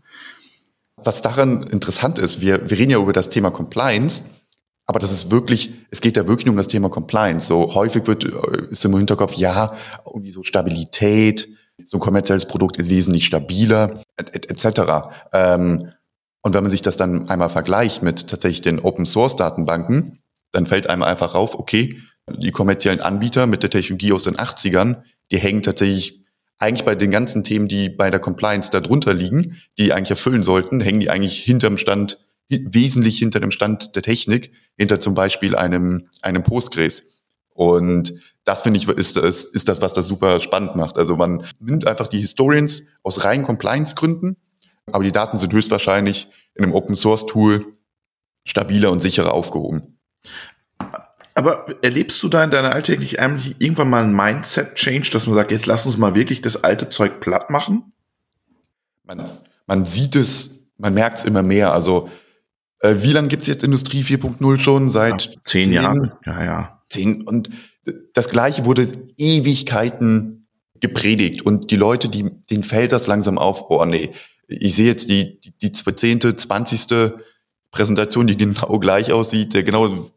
Was 1.04 1.22
daran 1.22 1.64
interessant 1.64 2.20
ist, 2.20 2.42
wir, 2.42 2.70
wir 2.70 2.78
reden 2.78 2.92
ja 2.92 3.00
über 3.00 3.14
das 3.14 3.30
Thema 3.30 3.52
Compliance, 3.52 4.24
aber 4.86 5.00
das 5.00 5.12
ist 5.12 5.32
wirklich, 5.32 5.72
es 5.92 6.02
geht 6.02 6.18
ja 6.18 6.28
wirklich 6.28 6.50
um 6.50 6.58
das 6.58 6.68
Thema 6.68 6.90
Compliance. 6.90 7.48
So 7.48 7.76
häufig 7.76 8.08
wird, 8.08 8.26
äh, 8.26 8.72
ist 8.72 8.84
im 8.86 8.98
Hinterkopf, 8.98 9.36
ja, 9.36 9.76
irgendwie 10.06 10.32
so 10.32 10.44
Stabilität, 10.44 11.48
so 11.84 11.98
ein 11.98 12.02
kommerzielles 12.02 12.46
Produkt 12.46 12.78
ist 12.78 12.90
wesentlich 12.90 13.26
stabiler, 13.26 14.02
etc. 14.18 14.66
Et 14.66 14.80
ähm, 15.34 15.92
und 16.42 16.54
wenn 16.54 16.64
man 16.64 16.72
sich 16.72 16.82
das 16.82 16.98
dann 16.98 17.30
einmal 17.30 17.50
vergleicht 17.50 18.02
mit 18.02 18.28
tatsächlich 18.28 18.62
den 18.62 18.80
Open 18.80 19.06
Source 19.06 19.36
Datenbanken, 19.36 20.20
dann 20.52 20.68
fällt 20.68 20.90
einem 20.90 21.04
einfach 21.04 21.36
auf, 21.36 21.56
okay, 21.56 22.02
die 22.28 22.52
kommerziellen 22.52 23.02
Anbieter 23.02 23.48
mit 23.48 23.64
der 23.64 23.70
Technologie 23.70 24.14
aus 24.14 24.24
den 24.24 24.38
80ern, 24.38 25.04
die 25.32 25.38
hängen 25.38 25.64
tatsächlich 25.64 26.19
eigentlich 26.60 26.86
bei 26.86 26.96
den 26.96 27.12
ganzen 27.12 27.44
Themen, 27.44 27.68
die 27.68 27.90
bei 27.90 28.12
der 28.12 28.20
Compliance 28.20 28.70
darunter 28.70 29.14
liegen, 29.14 29.58
die 29.78 29.94
eigentlich 29.94 30.12
erfüllen 30.12 30.44
sollten, 30.44 30.82
hängen 30.82 31.00
die 31.00 31.10
eigentlich 31.10 31.40
hinterm 31.42 31.78
Stand, 31.78 32.20
wesentlich 32.50 33.20
hinter 33.20 33.40
dem 33.40 33.52
Stand 33.52 33.96
der 33.96 34.04
Technik, 34.04 34.52
hinter 34.78 35.00
zum 35.00 35.16
Beispiel 35.16 35.56
einem, 35.56 36.10
einem 36.22 36.44
Postgres. 36.44 37.06
Und 37.54 38.14
das 38.44 38.62
finde 38.62 38.80
ich 38.80 38.88
ist, 38.88 39.18
ist, 39.18 39.56
ist 39.56 39.68
das, 39.68 39.82
was 39.82 39.94
das 39.94 40.08
super 40.08 40.40
spannend 40.42 40.76
macht. 40.76 40.98
Also 40.98 41.16
man 41.16 41.46
nimmt 41.60 41.88
einfach 41.88 42.08
die 42.08 42.20
Historians 42.20 42.84
aus 43.04 43.24
rein 43.24 43.44
Compliance-Gründen 43.44 44.38
aber 44.94 45.04
die 45.04 45.12
Daten 45.12 45.38
sind 45.38 45.54
höchstwahrscheinlich 45.54 46.28
in 46.56 46.64
einem 46.64 46.74
Open 46.74 46.96
Source 46.96 47.26
Tool 47.26 47.74
stabiler 48.46 48.92
und 48.92 49.02
sicherer 49.02 49.34
aufgehoben. 49.34 50.00
Aber 51.40 51.68
erlebst 51.82 52.22
du 52.22 52.28
da 52.28 52.44
in 52.44 52.52
deiner 52.52 52.74
alltäglich 52.74 53.22
eigentlich 53.22 53.56
irgendwann 53.60 53.90
mal 53.90 54.04
ein 54.04 54.14
Mindset-Change, 54.14 55.10
dass 55.12 55.26
man 55.26 55.36
sagt, 55.36 55.52
jetzt 55.52 55.68
lass 55.68 55.86
uns 55.86 55.96
mal 55.96 56.14
wirklich 56.14 56.42
das 56.42 56.66
alte 56.66 56.90
Zeug 56.90 57.22
platt 57.22 57.50
machen? 57.50 57.94
Man, 59.06 59.24
man 59.66 59.86
sieht 59.86 60.18
es, 60.18 60.66
man 60.78 60.94
merkt 60.94 61.20
es 61.20 61.24
immer 61.24 61.42
mehr. 61.42 61.72
Also 61.72 62.10
äh, 62.80 62.96
wie 62.98 63.14
lange 63.14 63.30
gibt 63.30 63.44
es 63.44 63.48
jetzt 63.48 63.64
Industrie 63.64 64.04
4.0 64.04 64.60
schon? 64.60 64.90
Seit 64.90 65.28
ja, 65.28 65.32
zehn, 65.46 65.64
zehn 65.64 65.72
Jahren. 65.72 66.12
Ja, 66.26 66.44
ja. 66.44 66.82
Zehn. 66.90 67.26
Und 67.26 67.50
das 68.14 68.28
Gleiche 68.28 68.66
wurde 68.66 68.92
Ewigkeiten 69.16 70.50
gepredigt. 70.82 71.44
Und 71.44 71.72
die 71.72 71.78
Leute, 71.78 72.10
die, 72.10 72.30
denen 72.52 72.64
fällt 72.64 72.92
das 72.92 73.08
langsam 73.08 73.38
auf, 73.38 73.70
oh 73.70 73.86
nee, 73.86 74.12
ich 74.50 74.76
sehe 74.76 74.88
jetzt 74.88 75.10
die, 75.10 75.40
die, 75.40 75.54
die 75.58 75.72
zehnte, 75.72 76.36
zwanzigste 76.36 77.24
Präsentation, 77.72 78.28
die 78.28 78.36
genau 78.36 78.78
gleich 78.80 79.14
aussieht, 79.14 79.54
der 79.54 79.64
genau, 79.64 80.12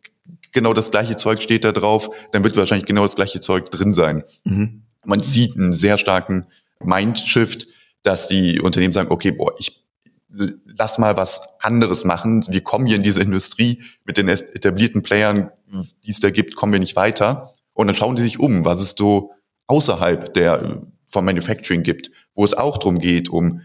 genau 0.52 0.72
das 0.74 0.90
gleiche 0.90 1.16
Zeug 1.16 1.42
steht 1.42 1.64
da 1.64 1.72
drauf, 1.72 2.10
dann 2.32 2.44
wird 2.44 2.56
wahrscheinlich 2.56 2.86
genau 2.86 3.02
das 3.02 3.16
gleiche 3.16 3.40
Zeug 3.40 3.70
drin 3.70 3.92
sein. 3.92 4.24
Mhm. 4.44 4.82
Man 5.04 5.20
sieht 5.20 5.56
einen 5.56 5.72
sehr 5.72 5.98
starken 5.98 6.46
Mindshift, 6.80 7.66
dass 8.02 8.28
die 8.28 8.60
Unternehmen 8.60 8.92
sagen, 8.92 9.10
okay, 9.10 9.32
boah, 9.32 9.52
ich 9.58 9.82
lass 10.64 10.98
mal 10.98 11.16
was 11.16 11.42
anderes 11.60 12.04
machen. 12.04 12.44
Wir 12.48 12.62
kommen 12.62 12.86
hier 12.86 12.96
in 12.96 13.02
diese 13.02 13.22
Industrie 13.22 13.82
mit 14.04 14.16
den 14.16 14.28
etablierten 14.28 15.02
Playern, 15.02 15.50
die 16.04 16.10
es 16.10 16.20
da 16.20 16.30
gibt, 16.30 16.56
kommen 16.56 16.72
wir 16.72 16.80
nicht 16.80 16.96
weiter. 16.96 17.50
Und 17.74 17.86
dann 17.86 17.96
schauen 17.96 18.16
die 18.16 18.22
sich 18.22 18.38
um, 18.38 18.64
was 18.64 18.80
es 18.80 18.94
so 18.96 19.32
außerhalb 19.66 20.32
der 20.34 20.82
vom 21.06 21.24
Manufacturing 21.26 21.82
gibt, 21.82 22.10
wo 22.34 22.44
es 22.44 22.54
auch 22.54 22.78
darum 22.78 22.98
geht, 22.98 23.28
um 23.28 23.60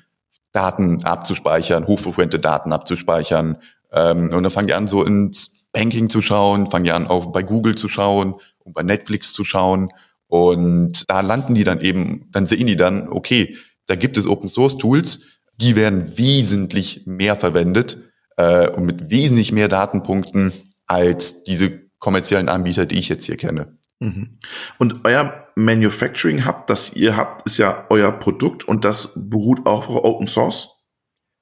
Daten 0.51 1.03
abzuspeichern, 1.03 1.87
hochfrequente 1.87 2.39
Daten 2.39 2.73
abzuspeichern. 2.73 3.57
Ähm, 3.91 4.33
und 4.33 4.43
dann 4.43 4.51
fangen 4.51 4.67
die 4.67 4.73
an, 4.73 4.87
so 4.87 5.03
ins 5.03 5.56
Banking 5.71 6.09
zu 6.09 6.21
schauen, 6.21 6.69
fangen 6.71 6.85
die 6.85 6.91
an, 6.91 7.07
auch 7.07 7.27
bei 7.27 7.43
Google 7.43 7.75
zu 7.75 7.89
schauen 7.89 8.35
und 8.63 8.73
bei 8.73 8.83
Netflix 8.83 9.33
zu 9.33 9.45
schauen. 9.45 9.89
Und 10.27 11.03
da 11.07 11.21
landen 11.21 11.55
die 11.55 11.63
dann 11.63 11.81
eben, 11.81 12.27
dann 12.31 12.45
sehen 12.45 12.67
die 12.67 12.75
dann, 12.75 13.07
okay, 13.09 13.55
da 13.87 13.95
gibt 13.95 14.17
es 14.17 14.27
Open 14.27 14.49
Source 14.49 14.77
Tools, 14.77 15.25
die 15.55 15.75
werden 15.75 16.17
wesentlich 16.17 17.03
mehr 17.05 17.35
verwendet 17.35 17.97
äh, 18.35 18.69
und 18.69 18.85
mit 18.85 19.09
wesentlich 19.09 19.51
mehr 19.51 19.67
Datenpunkten 19.67 20.53
als 20.85 21.43
diese 21.43 21.87
kommerziellen 21.99 22.49
Anbieter, 22.49 22.85
die 22.85 22.99
ich 22.99 23.09
jetzt 23.09 23.25
hier 23.25 23.37
kenne. 23.37 23.77
Mhm. 23.99 24.37
Und 24.77 25.05
euer 25.05 25.47
Manufacturing 25.55 26.45
Hub, 26.45 26.67
das 26.67 26.93
ihr 26.93 27.17
habt, 27.17 27.45
ist 27.47 27.57
ja 27.57 27.87
euer 27.89 28.11
Produkt 28.11 28.67
und 28.67 28.85
das 28.85 29.13
beruht 29.15 29.65
auch 29.65 29.89
auf 29.89 30.03
Open 30.03 30.27
Source? 30.27 30.76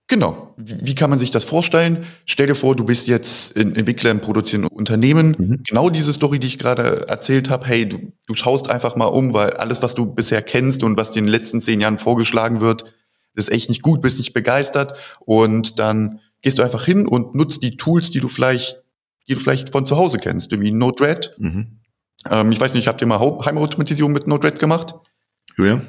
Genau. 0.08 0.54
Wie 0.58 0.94
kann 0.94 1.10
man 1.10 1.18
sich 1.18 1.32
das 1.32 1.44
vorstellen? 1.44 2.06
Stell 2.26 2.46
dir 2.46 2.56
vor, 2.56 2.76
du 2.76 2.84
bist 2.84 3.08
jetzt 3.08 3.58
ein 3.58 3.76
Entwickler 3.76 4.12
im 4.12 4.22
produzierenden 4.22 4.72
Unternehmen. 4.72 5.36
Mhm. 5.38 5.64
Genau 5.68 5.90
diese 5.90 6.14
Story, 6.14 6.40
die 6.40 6.48
ich 6.48 6.60
gerade 6.60 7.08
erzählt 7.08 7.50
habe. 7.50 7.66
Hey, 7.66 7.90
du, 7.90 8.14
du 8.28 8.36
schaust 8.36 8.70
einfach 8.70 8.96
mal 8.96 9.06
um, 9.06 9.34
weil 9.34 9.52
alles, 9.52 9.82
was 9.82 9.96
du 9.96 10.06
bisher 10.06 10.44
kennst 10.44 10.84
und 10.84 10.96
was 10.96 11.12
dir 11.12 11.20
in 11.20 11.26
den 11.26 11.32
letzten 11.32 11.60
zehn 11.60 11.82
Jahren 11.82 11.98
vorgeschlagen 11.98 12.62
wird, 12.62 12.94
ist 13.34 13.52
echt 13.52 13.70
nicht 13.70 13.82
gut, 13.82 14.02
bist 14.02 14.20
nicht 14.20 14.34
begeistert. 14.34 14.94
Und 15.22 15.80
dann 15.80 16.20
gehst 16.44 16.60
du 16.60 16.64
einfach 16.64 16.86
hin 16.86 17.08
und 17.08 17.34
nutzt 17.34 17.64
die 17.64 17.76
Tools, 17.76 18.12
die 18.12 18.20
du 18.20 18.30
vielleicht, 18.30 18.84
die 19.28 19.34
du 19.34 19.40
vielleicht 19.40 19.72
von 19.72 19.88
zu 19.88 19.98
Hause 19.98 20.20
kennst, 20.20 20.52
wie 20.52 20.72
Node-RED. 20.72 21.34
Mhm 21.40 21.80
ähm, 22.30 22.52
ich 22.52 22.60
weiß 22.60 22.74
nicht, 22.74 22.88
habt 22.88 23.02
ihr 23.02 23.08
mal 23.08 23.20
Heimautomatisierung 23.20 24.12
mit 24.12 24.28
Node-RED 24.28 24.60
gemacht? 24.60 24.96
Julia? 25.58 25.82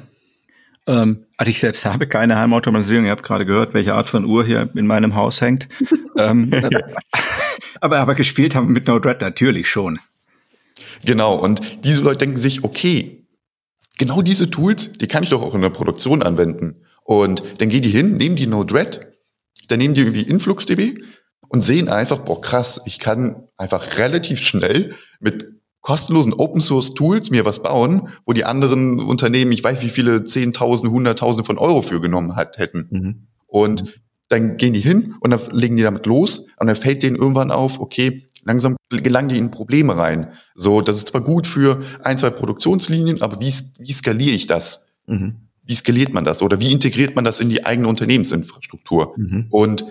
Ähm, 0.87 1.25
also 1.35 1.49
ich 1.49 1.59
selbst 1.59 1.85
habe 1.85 2.07
keine 2.07 2.37
Heimautomatisierung. 2.37 3.05
Ihr 3.05 3.11
habt 3.11 3.23
gerade 3.23 3.45
gehört, 3.45 3.73
welche 3.73 3.93
Art 3.93 4.09
von 4.09 4.25
Uhr 4.25 4.45
hier 4.45 4.69
in 4.73 4.87
meinem 4.87 5.15
Haus 5.15 5.41
hängt. 5.41 5.67
ähm, 6.17 6.49
aber, 7.81 7.99
aber 7.99 8.15
gespielt 8.15 8.55
haben 8.55 8.67
wir 8.67 8.73
mit 8.73 8.87
Node-RED 8.87 9.21
natürlich 9.21 9.69
schon. 9.69 9.99
Genau. 11.05 11.35
Und 11.35 11.83
diese 11.83 12.01
Leute 12.01 12.19
denken 12.19 12.37
sich, 12.37 12.63
okay, 12.63 13.25
genau 13.97 14.21
diese 14.21 14.49
Tools, 14.49 14.93
die 14.93 15.07
kann 15.07 15.23
ich 15.23 15.29
doch 15.29 15.41
auch 15.41 15.53
in 15.53 15.61
der 15.61 15.69
Produktion 15.69 16.23
anwenden. 16.23 16.83
Und 17.03 17.43
dann 17.59 17.69
gehen 17.69 17.81
die 17.81 17.89
hin, 17.89 18.13
nehmen 18.13 18.35
die 18.35 18.47
Node-RED, 18.47 19.07
dann 19.67 19.79
nehmen 19.79 19.93
die 19.93 20.01
irgendwie 20.01 20.21
InfluxDB 20.21 21.01
und 21.49 21.63
sehen 21.63 21.89
einfach, 21.89 22.19
boah, 22.19 22.41
krass, 22.41 22.81
ich 22.85 22.99
kann 22.99 23.47
einfach 23.57 23.97
relativ 23.97 24.41
schnell 24.41 24.95
mit 25.19 25.56
kostenlosen 25.87 26.33
Open 26.33 26.59
Source 26.59 26.95
Tools 26.95 27.31
mir 27.31 27.45
was 27.45 27.63
bauen, 27.63 28.09
wo 28.25 28.33
die 28.33 28.43
anderen 28.43 28.99
Unternehmen, 28.99 29.53
ich 29.53 29.63
weiß 29.63 29.81
wie 29.83 29.89
viele 29.89 30.25
Zehntausende, 30.25 30.91
Hunderttausende 30.91 31.45
von 31.45 31.57
Euro 31.57 31.81
für 31.81 32.01
genommen 32.01 32.35
hat, 32.35 32.57
hätten. 32.57 32.87
Mhm. 32.89 33.27
Und 33.45 34.01
dann 34.27 34.57
gehen 34.57 34.73
die 34.73 34.81
hin 34.81 35.15
und 35.21 35.31
dann 35.31 35.39
legen 35.51 35.77
die 35.77 35.83
damit 35.83 36.05
los 36.05 36.39
und 36.59 36.67
dann 36.67 36.75
fällt 36.75 37.03
denen 37.03 37.15
irgendwann 37.15 37.51
auf, 37.51 37.79
okay, 37.79 38.27
langsam 38.43 38.75
gelangen 38.89 39.29
die 39.29 39.37
in 39.37 39.49
Probleme 39.49 39.95
rein. 39.95 40.33
So, 40.55 40.81
das 40.81 40.97
ist 40.97 41.07
zwar 41.07 41.21
gut 41.21 41.47
für 41.47 41.81
ein, 42.03 42.17
zwei 42.17 42.31
Produktionslinien, 42.31 43.21
aber 43.21 43.39
wie, 43.39 43.53
wie 43.79 43.93
skaliere 43.93 44.35
ich 44.35 44.45
das? 44.45 44.87
Mhm. 45.05 45.37
Wie 45.63 45.75
skaliert 45.75 46.13
man 46.13 46.25
das? 46.25 46.41
Oder 46.41 46.59
wie 46.59 46.73
integriert 46.73 47.15
man 47.15 47.23
das 47.23 47.39
in 47.39 47.47
die 47.47 47.65
eigene 47.65 47.87
Unternehmensinfrastruktur? 47.87 49.13
Mhm. 49.15 49.47
Und 49.51 49.85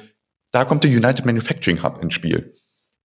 da 0.51 0.67
kommt 0.67 0.85
der 0.85 0.91
United 0.91 1.25
Manufacturing 1.25 1.83
Hub 1.83 2.03
ins 2.03 2.13
Spiel. 2.13 2.53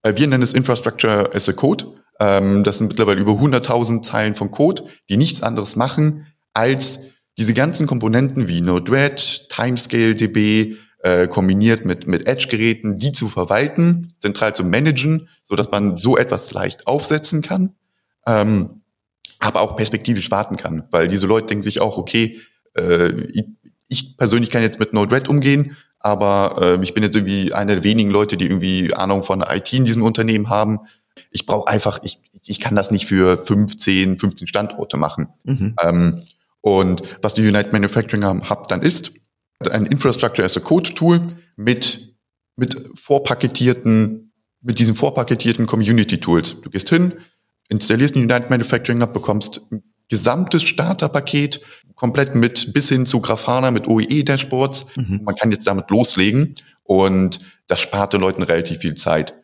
Wir 0.04 0.26
nennen 0.26 0.42
es 0.42 0.52
Infrastructure 0.52 1.30
as 1.32 1.48
a 1.48 1.54
Code. 1.54 2.01
Ähm, 2.22 2.62
das 2.62 2.78
sind 2.78 2.86
mittlerweile 2.86 3.20
über 3.20 3.32
100.000 3.32 4.02
Zeilen 4.02 4.36
von 4.36 4.52
Code, 4.52 4.84
die 5.10 5.16
nichts 5.16 5.42
anderes 5.42 5.74
machen, 5.74 6.26
als 6.54 7.00
diese 7.36 7.52
ganzen 7.52 7.88
Komponenten 7.88 8.46
wie 8.46 8.60
Node-RED, 8.60 9.48
Timescale 9.48 10.14
DB, 10.14 10.76
äh, 11.02 11.26
kombiniert 11.26 11.84
mit, 11.84 12.06
mit 12.06 12.28
Edge-Geräten, 12.28 12.94
die 12.94 13.10
zu 13.10 13.28
verwalten, 13.28 14.14
zentral 14.20 14.54
zu 14.54 14.62
managen, 14.62 15.28
so 15.42 15.56
dass 15.56 15.72
man 15.72 15.96
so 15.96 16.16
etwas 16.16 16.52
leicht 16.52 16.86
aufsetzen 16.86 17.42
kann, 17.42 17.74
ähm, 18.24 18.82
aber 19.40 19.60
auch 19.60 19.76
perspektivisch 19.76 20.30
warten 20.30 20.56
kann, 20.56 20.84
weil 20.92 21.08
diese 21.08 21.26
Leute 21.26 21.46
denken 21.46 21.64
sich 21.64 21.80
auch, 21.80 21.98
okay, 21.98 22.38
äh, 22.74 23.10
ich, 23.32 23.46
ich 23.88 24.16
persönlich 24.16 24.50
kann 24.50 24.62
jetzt 24.62 24.78
mit 24.78 24.92
Node-RED 24.92 25.28
umgehen, 25.28 25.76
aber 25.98 26.78
äh, 26.78 26.84
ich 26.84 26.94
bin 26.94 27.02
jetzt 27.02 27.16
irgendwie 27.16 27.52
einer 27.52 27.74
der 27.74 27.84
wenigen 27.84 28.10
Leute, 28.10 28.36
die 28.36 28.44
irgendwie 28.44 28.94
Ahnung 28.94 29.24
von 29.24 29.42
IT 29.42 29.72
in 29.72 29.84
diesem 29.84 30.04
Unternehmen 30.04 30.50
haben 30.50 30.78
ich 31.30 31.46
brauche 31.46 31.68
einfach, 31.68 32.00
ich, 32.02 32.20
ich 32.46 32.60
kann 32.60 32.74
das 32.74 32.90
nicht 32.90 33.06
für 33.06 33.38
15, 33.38 34.18
15 34.18 34.46
Standorte 34.46 34.96
machen. 34.96 35.28
Mhm. 35.44 35.76
Ähm, 35.82 36.20
und 36.60 37.02
was 37.22 37.34
die 37.34 37.42
United 37.42 37.72
Manufacturing 37.72 38.48
Hub 38.48 38.68
dann 38.68 38.82
ist, 38.82 39.12
ein 39.60 39.86
Infrastructure 39.86 40.44
as 40.44 40.56
a 40.56 40.60
Code 40.60 40.94
Tool 40.94 41.20
mit, 41.56 42.14
mit 42.56 42.76
vorpaketierten, 42.94 44.32
mit 44.60 44.78
diesen 44.78 44.94
vorpaketierten 44.94 45.66
Community 45.66 46.18
Tools. 46.18 46.60
Du 46.60 46.70
gehst 46.70 46.88
hin, 46.88 47.14
installierst 47.68 48.16
ein 48.16 48.22
United 48.22 48.50
Manufacturing 48.50 49.02
Hub, 49.02 49.12
bekommst 49.12 49.60
ein 49.70 49.82
gesamtes 50.08 50.62
Starterpaket, 50.62 51.60
komplett 51.94 52.34
mit 52.34 52.72
bis 52.72 52.88
hin 52.88 53.06
zu 53.06 53.20
Grafana, 53.20 53.70
mit 53.70 53.86
OEE-Dashboards. 53.86 54.86
Mhm. 54.96 55.20
Man 55.24 55.34
kann 55.36 55.50
jetzt 55.50 55.66
damit 55.66 55.90
loslegen 55.90 56.54
und 56.84 57.40
das 57.66 57.80
spart 57.80 58.12
den 58.12 58.20
Leuten 58.20 58.42
relativ 58.42 58.78
viel 58.78 58.94
Zeit. 58.94 59.34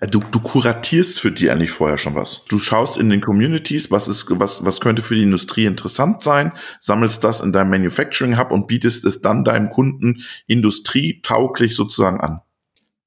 Äh, 0.00 0.06
du, 0.06 0.20
du 0.20 0.40
kuratierst 0.40 1.20
für 1.20 1.32
die 1.32 1.50
eigentlich 1.50 1.70
vorher 1.70 1.98
schon 1.98 2.14
was. 2.14 2.44
Du 2.48 2.58
schaust 2.58 2.96
in 2.96 3.10
den 3.10 3.20
Communities, 3.20 3.90
was 3.90 4.08
ist, 4.08 4.26
was, 4.28 4.64
was 4.64 4.80
könnte 4.80 5.02
für 5.02 5.14
die 5.14 5.22
Industrie 5.22 5.64
interessant 5.64 6.22
sein, 6.22 6.52
sammelst 6.80 7.24
das 7.24 7.40
in 7.40 7.52
deinem 7.52 7.70
Manufacturing 7.70 8.38
Hub 8.38 8.50
und 8.50 8.66
bietest 8.66 9.04
es 9.04 9.20
dann 9.20 9.44
deinem 9.44 9.70
Kunden 9.70 10.22
industrietauglich 10.46 11.74
sozusagen 11.74 12.20
an. 12.20 12.40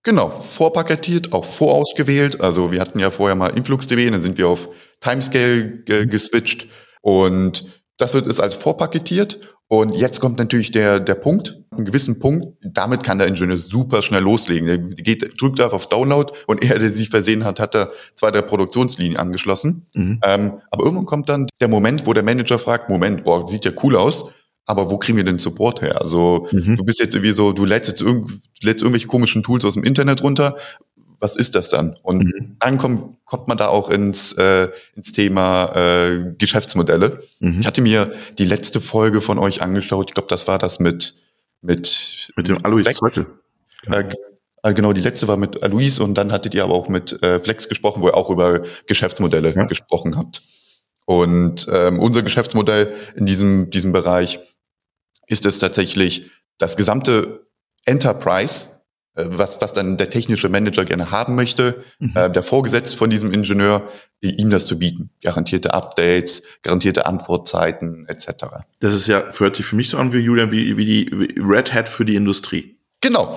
Genau, 0.03 0.29
vorpaketiert, 0.29 1.31
auch 1.31 1.45
vorausgewählt. 1.45 2.41
Also 2.41 2.71
wir 2.71 2.81
hatten 2.81 2.99
ja 2.99 3.11
vorher 3.11 3.35
mal 3.35 3.55
InfluxDB, 3.55 4.09
dann 4.09 4.21
sind 4.21 4.37
wir 4.37 4.47
auf 4.47 4.69
Timescale 4.99 5.83
geswitcht 6.07 6.67
und 7.01 7.81
das 7.97 8.13
wird 8.15 8.25
ist 8.25 8.39
als 8.39 8.55
vorpaketiert 8.55 9.55
und 9.71 9.95
jetzt 9.95 10.19
kommt 10.19 10.38
natürlich 10.38 10.71
der, 10.71 10.99
der 10.99 11.15
Punkt, 11.15 11.62
einen 11.71 11.86
gewissen 11.86 12.19
Punkt, 12.19 12.57
damit 12.62 13.05
kann 13.05 13.19
der 13.19 13.27
Ingenieur 13.27 13.57
super 13.57 14.01
schnell 14.01 14.21
loslegen. 14.21 14.67
Der 14.67 14.77
geht, 14.77 15.39
drückt 15.39 15.62
auf 15.62 15.88
Download 15.88 16.29
und 16.45 16.62
er, 16.62 16.77
der 16.77 16.89
sich 16.89 17.07
versehen 17.07 17.45
hat, 17.45 17.62
hat 17.62 17.73
er 17.73 17.89
zwei, 18.15 18.31
drei 18.31 18.41
Produktionslinien 18.41 19.15
angeschlossen. 19.15 19.86
Mhm. 19.93 20.19
Ähm, 20.25 20.51
aber 20.71 20.84
irgendwann 20.84 21.05
kommt 21.05 21.29
dann 21.29 21.47
der 21.62 21.69
Moment, 21.69 22.05
wo 22.05 22.12
der 22.12 22.21
Manager 22.21 22.60
fragt, 22.60 22.89
Moment, 22.89 23.23
boah, 23.23 23.47
sieht 23.47 23.63
ja 23.63 23.71
cool 23.81 23.95
aus, 23.95 24.34
aber 24.65 24.91
wo 24.91 24.97
kriegen 24.97 25.17
wir 25.17 25.23
den 25.23 25.39
Support 25.39 25.81
her? 25.81 26.01
Also 26.01 26.49
mhm. 26.51 26.75
du 26.75 26.84
bist 26.84 26.99
jetzt 26.99 27.15
irgendwie 27.15 27.31
so, 27.31 27.53
du 27.53 27.63
lädst 27.63 27.89
jetzt 27.89 28.01
irgend, 28.01 28.29
lädst 28.62 28.81
irgendwelche 28.81 29.07
komischen 29.07 29.41
Tools 29.41 29.63
aus 29.63 29.75
dem 29.75 29.84
Internet 29.84 30.21
runter. 30.21 30.57
Was 31.21 31.36
ist 31.36 31.55
das 31.55 31.69
dann? 31.69 31.95
Und 32.01 32.23
mhm. 32.23 32.57
dann 32.60 32.77
kommt, 32.77 33.25
kommt 33.25 33.47
man 33.47 33.57
da 33.57 33.67
auch 33.67 33.89
ins, 33.89 34.34
äh, 34.34 34.69
ins 34.95 35.13
Thema 35.13 35.73
äh, 35.75 36.34
Geschäftsmodelle. 36.38 37.21
Mhm. 37.39 37.62
Ich 37.62 37.67
hatte 37.67 37.81
mir 37.81 38.12
die 38.38 38.45
letzte 38.45 38.81
Folge 38.81 39.21
von 39.21 39.39
euch 39.39 39.62
angeschaut. 39.62 40.10
Ich 40.10 40.13
glaube, 40.15 40.29
das 40.29 40.47
war 40.47 40.57
das 40.57 40.79
mit 40.79 41.15
mit 41.62 42.31
mit 42.36 42.47
dem 42.47 42.65
Alois 42.65 42.84
Zwettel. 42.84 43.27
Äh, 43.86 44.05
äh, 44.63 44.73
genau, 44.73 44.93
die 44.93 45.01
letzte 45.01 45.27
war 45.27 45.38
mit 45.38 45.63
Alois 45.63 45.99
und 45.99 46.15
dann 46.15 46.31
hattet 46.31 46.53
ihr 46.53 46.63
aber 46.63 46.73
auch 46.73 46.89
mit 46.89 47.21
äh, 47.23 47.39
Flex 47.39 47.69
gesprochen, 47.69 48.01
wo 48.01 48.07
ihr 48.07 48.15
auch 48.15 48.29
über 48.29 48.63
Geschäftsmodelle 48.88 49.53
ja. 49.55 49.65
gesprochen 49.65 50.17
habt. 50.17 50.43
Und 51.05 51.67
ähm, 51.71 51.99
unser 51.99 52.21
Geschäftsmodell 52.21 52.95
in 53.15 53.25
diesem, 53.25 53.69
diesem 53.69 53.91
Bereich 53.91 54.39
ist 55.27 55.45
es 55.45 55.60
tatsächlich 55.60 56.29
das 56.57 56.77
gesamte 56.77 57.47
Enterprise, 57.86 58.67
was, 59.15 59.62
was 59.62 59.74
dann 59.74 59.97
der 59.97 60.10
technische 60.10 60.50
Manager 60.50 60.86
gerne 60.86 61.12
haben 61.12 61.36
möchte, 61.36 61.84
mhm. 62.00 62.13
äh, 62.15 62.30
der 62.30 62.43
Vorgesetzte 62.43 62.97
von 62.97 63.10
diesem 63.10 63.34
Ingenieur, 63.34 63.88
ihm 64.21 64.50
das 64.50 64.67
zu 64.67 64.78
bieten. 64.78 65.10
Garantierte 65.24 65.74
Updates, 65.74 66.43
garantierte 66.62 67.06
Antwortzeiten 67.06 68.06
etc. 68.08 68.45
Das 68.80 68.93
ist 68.93 69.08
ja, 69.08 69.24
hört 69.38 69.56
sich 69.56 69.65
für 69.65 69.76
mich 69.76 69.89
so 69.89 69.97
an 69.97 70.13
wie 70.13 70.19
Julian, 70.19 70.52
wie, 70.52 70.78
wie 70.78 70.86
die 70.86 71.39
Red 71.39 71.74
Hat 71.74 71.89
für 71.89 72.06
die 72.06 72.15
Industrie. 72.15 72.78
Genau, 73.02 73.36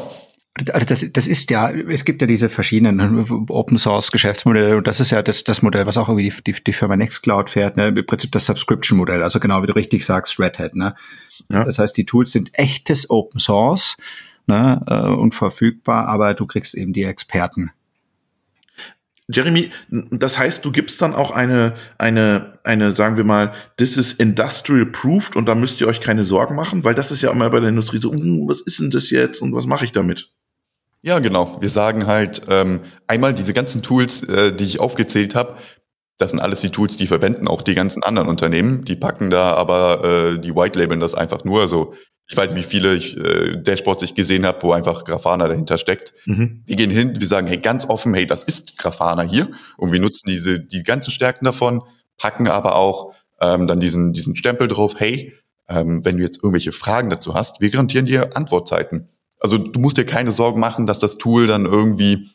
also 0.73 0.87
das, 0.87 1.05
das 1.13 1.27
ist 1.27 1.51
ja, 1.51 1.71
es 1.71 2.05
gibt 2.05 2.21
ja 2.21 2.29
diese 2.29 2.49
verschiedenen 2.49 3.49
Open 3.49 3.77
Source 3.77 4.13
Geschäftsmodelle 4.13 4.77
und 4.77 4.87
das 4.87 5.01
ist 5.01 5.11
ja 5.11 5.21
das, 5.21 5.43
das 5.43 5.63
Modell, 5.63 5.85
was 5.87 5.97
auch 5.97 6.09
irgendwie 6.09 6.31
die, 6.31 6.53
die, 6.53 6.63
die 6.63 6.73
Firma 6.73 6.97
Nextcloud 6.97 7.51
fährt, 7.51 7.77
ne? 7.77 7.89
im 7.89 8.07
Prinzip 8.07 8.31
das 8.31 8.47
Subscription 8.47 8.99
Modell, 8.99 9.25
also 9.25 9.41
genau 9.41 9.63
wie 9.63 9.67
du 9.67 9.75
richtig 9.75 10.05
sagst, 10.05 10.39
Red 10.39 10.61
Hat. 10.61 10.77
Ne? 10.77 10.95
Ja. 11.51 11.65
Das 11.65 11.81
heißt, 11.81 11.97
die 11.97 12.07
Tools 12.07 12.31
sind 12.31 12.51
echtes 12.53 13.11
Open 13.11 13.41
Source 13.41 13.97
ne? 14.47 14.83
Äh, 14.87 15.09
und 15.09 15.35
verfügbar, 15.35 16.07
aber 16.09 16.35
du 16.35 16.47
kriegst 16.47 16.75
eben 16.75 16.93
die 16.93 17.05
Experten. 17.05 17.71
Jeremy, 19.33 19.71
das 20.11 20.39
heißt, 20.39 20.65
du 20.65 20.71
gibst 20.71 21.01
dann 21.01 21.15
auch 21.15 21.31
eine, 21.31 21.75
eine, 21.97 22.59
eine, 22.63 22.93
sagen 22.93 23.17
wir 23.17 23.25
mal, 23.25 23.53
this 23.79 23.97
is 23.97 24.13
industrial 24.13 24.85
proved 24.85 25.35
und 25.35 25.49
da 25.49 25.55
müsst 25.55 25.81
ihr 25.81 25.87
euch 25.87 26.03
keine 26.03 26.25
Sorgen 26.25 26.55
machen, 26.55 26.85
weil 26.85 26.95
das 26.95 27.11
ist 27.11 27.23
ja 27.23 27.31
immer 27.31 27.49
bei 27.49 27.61
der 27.61 27.71
Industrie 27.71 27.99
so, 27.99 28.13
uh, 28.13 28.49
was 28.49 28.61
ist 28.61 28.81
denn 28.81 28.91
das 28.91 29.09
jetzt 29.11 29.41
und 29.41 29.55
was 29.55 29.65
mache 29.65 29.87
ich 29.87 29.93
damit? 29.93 30.31
Ja, 31.01 31.19
genau. 31.21 31.59
Wir 31.61 31.71
sagen 31.71 32.07
halt 32.07 32.43
ähm, 32.49 32.81
einmal 33.07 33.35
diese 33.35 33.55
ganzen 33.55 33.83
Tools, 33.83 34.23
äh, 34.25 34.55
die 34.55 34.65
ich 34.65 34.81
aufgezählt 34.81 35.35
habe, 35.35 35.57
das 36.19 36.31
sind 36.31 36.41
alles 36.41 36.61
die 36.61 36.71
Tools, 36.71 36.97
die 36.97 37.07
verwenden 37.07 37.49
auch 37.49 37.63
die 37.63 37.75
ganzen 37.75 38.03
anderen 38.03 38.29
Unternehmen. 38.29 38.85
Die 38.85 38.97
packen 38.97 39.31
da 39.31 39.55
aber, 39.55 40.05
äh, 40.05 40.39
die 40.39 40.55
White 40.55 40.79
Labeln 40.79 41.01
das 41.01 41.15
einfach 41.15 41.45
nur. 41.45 41.61
Also 41.61 41.95
ich 42.27 42.37
weiß 42.37 42.53
nicht, 42.53 42.65
wie 42.65 42.71
viele 42.71 42.95
ich, 42.95 43.17
äh, 43.17 43.57
Dashboards 43.57 44.03
ich 44.03 44.15
gesehen 44.15 44.47
habe, 44.47 44.63
wo 44.63 44.73
einfach 44.73 45.05
Grafana 45.05 45.47
dahinter 45.47 45.77
steckt. 45.79 46.15
Mhm. 46.25 46.63
Wir 46.65 46.77
gehen 46.77 46.91
hin, 46.91 47.21
wir 47.21 47.27
sagen, 47.27 47.47
hey, 47.47 47.59
ganz 47.59 47.85
offen, 47.85 48.15
hey, 48.15 48.27
das 48.27 48.43
ist 48.43 48.79
Grafana 48.79 49.23
hier. 49.23 49.51
Und 49.77 49.93
wir 49.93 50.01
nutzen 50.01 50.31
diese, 50.31 50.59
die 50.59 50.83
ganzen 50.83 51.11
Stärken 51.11 51.45
davon, 51.45 51.83
packen 52.17 52.49
aber 52.49 52.77
auch 52.77 53.15
ähm, 53.41 53.67
dann 53.67 53.81
diesen, 53.81 54.13
diesen 54.15 54.37
Stempel 54.37 54.69
drauf, 54.69 54.95
hey, 54.97 55.35
ähm, 55.69 56.05
wenn 56.05 56.17
du 56.17 56.23
jetzt 56.23 56.39
irgendwelche 56.39 56.73
Fragen 56.73 57.11
dazu 57.11 57.35
hast, 57.35 57.61
wir 57.61 57.71
garantieren 57.71 58.07
dir 58.07 58.37
Antwortzeiten. 58.37 59.09
Also 59.39 59.59
du 59.59 59.79
musst 59.79 59.99
dir 59.99 60.07
keine 60.07 60.33
Sorgen 60.33 60.61
machen, 60.61 60.87
dass 60.87 60.99
das 60.99 61.19
Tool 61.19 61.47
dann 61.47 61.67
irgendwie, 61.67 62.31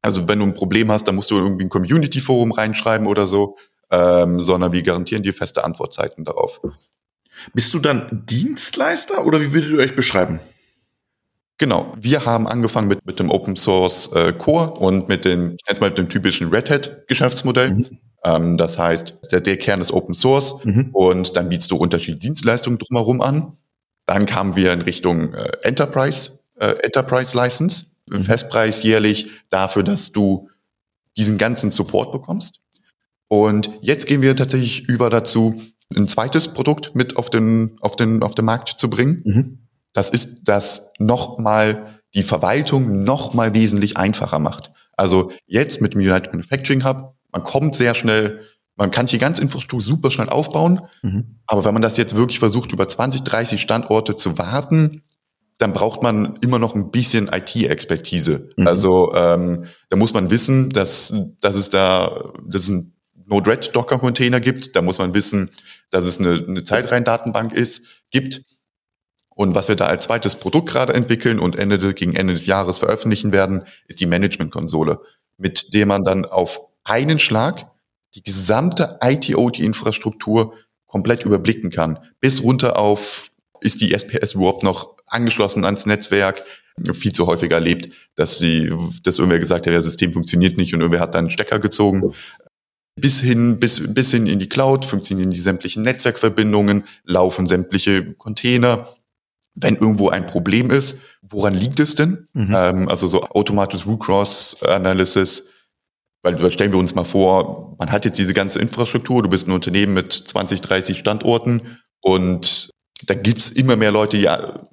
also 0.00 0.26
wenn 0.26 0.40
du 0.40 0.46
ein 0.46 0.54
Problem 0.54 0.90
hast, 0.90 1.06
dann 1.06 1.14
musst 1.14 1.30
du 1.30 1.36
irgendwie 1.36 1.64
ein 1.64 1.70
Community-Forum 1.70 2.50
reinschreiben 2.50 3.06
oder 3.06 3.28
so, 3.28 3.56
ähm, 3.90 4.40
sondern 4.40 4.72
wir 4.72 4.82
garantieren 4.82 5.22
dir 5.22 5.34
feste 5.34 5.62
Antwortzeiten 5.62 6.24
darauf. 6.24 6.60
Bist 7.54 7.74
du 7.74 7.78
dann 7.78 8.24
Dienstleister 8.26 9.24
oder 9.26 9.40
wie 9.40 9.52
würdet 9.52 9.70
ihr 9.70 9.78
euch 9.78 9.94
beschreiben? 9.94 10.40
Genau, 11.58 11.92
wir 11.96 12.24
haben 12.24 12.48
angefangen 12.48 12.88
mit, 12.88 13.06
mit 13.06 13.20
dem 13.20 13.30
Open 13.30 13.56
Source 13.56 14.10
äh, 14.12 14.32
Core 14.32 14.72
und 14.72 15.08
mit 15.08 15.24
dem, 15.24 15.54
ich 15.54 15.64
nenne 15.66 15.74
es 15.74 15.80
mal 15.80 15.90
mit 15.90 15.98
dem 15.98 16.08
typischen 16.08 16.48
Red 16.48 16.70
Hat 16.70 17.06
Geschäftsmodell. 17.06 17.70
Mhm. 17.70 17.86
Ähm, 18.24 18.56
das 18.56 18.78
heißt, 18.78 19.18
der, 19.30 19.40
der 19.40 19.56
Kern 19.58 19.80
ist 19.80 19.92
Open 19.92 20.14
Source 20.14 20.64
mhm. 20.64 20.90
und 20.92 21.36
dann 21.36 21.48
bietest 21.48 21.70
du 21.70 21.76
unterschiedliche 21.76 22.18
Dienstleistungen 22.18 22.78
drumherum 22.78 23.20
an. 23.20 23.58
Dann 24.06 24.26
kamen 24.26 24.56
wir 24.56 24.72
in 24.72 24.82
Richtung 24.82 25.34
äh, 25.34 25.52
Enterprise, 25.62 26.40
äh, 26.56 26.74
Enterprise 26.82 27.36
License, 27.36 27.86
mhm. 28.10 28.22
Festpreis 28.22 28.82
jährlich 28.82 29.30
dafür, 29.50 29.82
dass 29.82 30.10
du 30.10 30.48
diesen 31.16 31.38
ganzen 31.38 31.70
Support 31.70 32.10
bekommst. 32.10 32.60
Und 33.28 33.70
jetzt 33.80 34.06
gehen 34.06 34.22
wir 34.22 34.36
tatsächlich 34.36 34.88
über 34.88 35.10
dazu, 35.10 35.62
ein 35.96 36.08
zweites 36.08 36.48
Produkt 36.48 36.94
mit 36.94 37.16
auf 37.16 37.30
den, 37.30 37.76
auf 37.80 37.96
den, 37.96 38.22
auf 38.22 38.34
den 38.34 38.44
Markt 38.44 38.70
zu 38.78 38.88
bringen. 38.90 39.22
Mhm. 39.24 39.58
Das 39.92 40.08
ist, 40.10 40.40
das 40.44 40.92
nochmal 40.98 42.00
die 42.14 42.22
Verwaltung 42.22 43.04
nochmal 43.04 43.54
wesentlich 43.54 43.96
einfacher 43.96 44.38
macht. 44.38 44.72
Also 44.96 45.32
jetzt 45.46 45.80
mit 45.80 45.94
dem 45.94 46.00
United 46.00 46.32
Manufacturing 46.32 46.84
Hub, 46.84 47.14
man 47.30 47.44
kommt 47.44 47.74
sehr 47.74 47.94
schnell 47.94 48.40
man 48.76 48.90
kann 48.90 49.06
die 49.06 49.18
ganze 49.18 49.42
Infrastruktur 49.42 49.80
super 49.80 50.10
schnell 50.10 50.28
aufbauen, 50.28 50.80
mhm. 51.02 51.36
aber 51.46 51.64
wenn 51.64 51.74
man 51.74 51.82
das 51.82 51.96
jetzt 51.96 52.16
wirklich 52.16 52.38
versucht, 52.38 52.72
über 52.72 52.88
20, 52.88 53.22
30 53.22 53.60
Standorte 53.60 54.16
zu 54.16 54.38
warten, 54.38 55.02
dann 55.58 55.72
braucht 55.72 56.02
man 56.02 56.36
immer 56.40 56.58
noch 56.58 56.74
ein 56.74 56.90
bisschen 56.90 57.28
IT-Expertise. 57.28 58.48
Mhm. 58.56 58.66
Also 58.66 59.12
ähm, 59.14 59.66
da 59.90 59.96
muss 59.96 60.14
man 60.14 60.30
wissen, 60.30 60.70
dass, 60.70 61.14
dass 61.40 61.54
es 61.54 61.70
da 61.70 62.32
dass 62.44 62.64
es 62.64 62.68
ein 62.70 62.91
Node-RED-Docker-Container 63.32 64.40
gibt. 64.40 64.76
Da 64.76 64.82
muss 64.82 64.98
man 64.98 65.14
wissen, 65.14 65.50
dass 65.90 66.04
es 66.04 66.18
eine, 66.18 66.44
eine 66.46 66.64
Zeitreihendatenbank 66.64 67.52
ist, 67.52 67.84
gibt. 68.10 68.42
Und 69.34 69.54
was 69.54 69.68
wir 69.68 69.76
da 69.76 69.86
als 69.86 70.04
zweites 70.04 70.36
Produkt 70.36 70.68
gerade 70.68 70.92
entwickeln 70.92 71.38
und 71.38 71.56
Ende, 71.56 71.94
gegen 71.94 72.14
Ende 72.14 72.34
des 72.34 72.46
Jahres 72.46 72.78
veröffentlichen 72.78 73.32
werden, 73.32 73.64
ist 73.88 74.00
die 74.00 74.06
Management-Konsole, 74.06 75.00
mit 75.38 75.72
der 75.72 75.86
man 75.86 76.04
dann 76.04 76.26
auf 76.26 76.60
einen 76.84 77.18
Schlag 77.18 77.66
die 78.14 78.22
gesamte 78.22 78.98
IT-OT-Infrastruktur 79.00 80.54
komplett 80.86 81.24
überblicken 81.24 81.70
kann. 81.70 81.98
Bis 82.20 82.42
runter 82.42 82.78
auf, 82.78 83.30
ist 83.60 83.80
die 83.80 83.94
SPS 83.94 84.34
überhaupt 84.34 84.62
noch 84.62 84.96
angeschlossen 85.06 85.64
ans 85.64 85.86
Netzwerk? 85.86 86.44
Viel 86.94 87.12
zu 87.12 87.26
häufig 87.26 87.50
erlebt, 87.52 87.90
dass 88.14 88.38
sie, 88.38 88.72
dass 89.02 89.18
irgendwer 89.18 89.38
gesagt 89.38 89.66
hat, 89.66 89.74
das 89.74 89.84
System 89.84 90.12
funktioniert 90.12 90.56
nicht 90.58 90.74
und 90.74 90.80
irgendwer 90.80 91.00
hat 91.00 91.14
dann 91.14 91.26
einen 91.26 91.30
Stecker 91.30 91.58
gezogen. 91.58 92.14
Bis 92.94 93.20
hin, 93.20 93.58
bis, 93.58 93.82
bis 93.94 94.10
hin 94.10 94.26
in 94.26 94.38
die 94.38 94.48
Cloud 94.48 94.84
funktionieren 94.84 95.30
die 95.30 95.40
sämtlichen 95.40 95.82
Netzwerkverbindungen, 95.82 96.84
laufen 97.04 97.46
sämtliche 97.46 98.14
Container. 98.14 98.88
Wenn 99.54 99.76
irgendwo 99.76 100.08
ein 100.10 100.26
Problem 100.26 100.70
ist, 100.70 101.00
woran 101.22 101.54
liegt 101.54 101.80
es 101.80 101.94
denn? 101.94 102.28
Mhm. 102.32 102.54
Ähm, 102.54 102.88
also 102.88 103.08
so 103.08 103.22
automatisches 103.22 103.86
Root 103.86 104.00
Cross 104.00 104.62
Analysis, 104.62 105.46
weil 106.22 106.52
stellen 106.52 106.72
wir 106.72 106.78
uns 106.78 106.94
mal 106.94 107.04
vor, 107.04 107.76
man 107.78 107.90
hat 107.90 108.04
jetzt 108.04 108.18
diese 108.18 108.34
ganze 108.34 108.60
Infrastruktur, 108.60 109.22
du 109.22 109.28
bist 109.28 109.48
ein 109.48 109.52
Unternehmen 109.52 109.94
mit 109.94 110.12
20, 110.12 110.60
30 110.60 110.98
Standorten 110.98 111.78
und 112.00 112.70
da 113.06 113.14
gibt's 113.14 113.50
immer 113.50 113.76
mehr 113.76 113.90
Leute, 113.92 114.16
ja, 114.16 114.68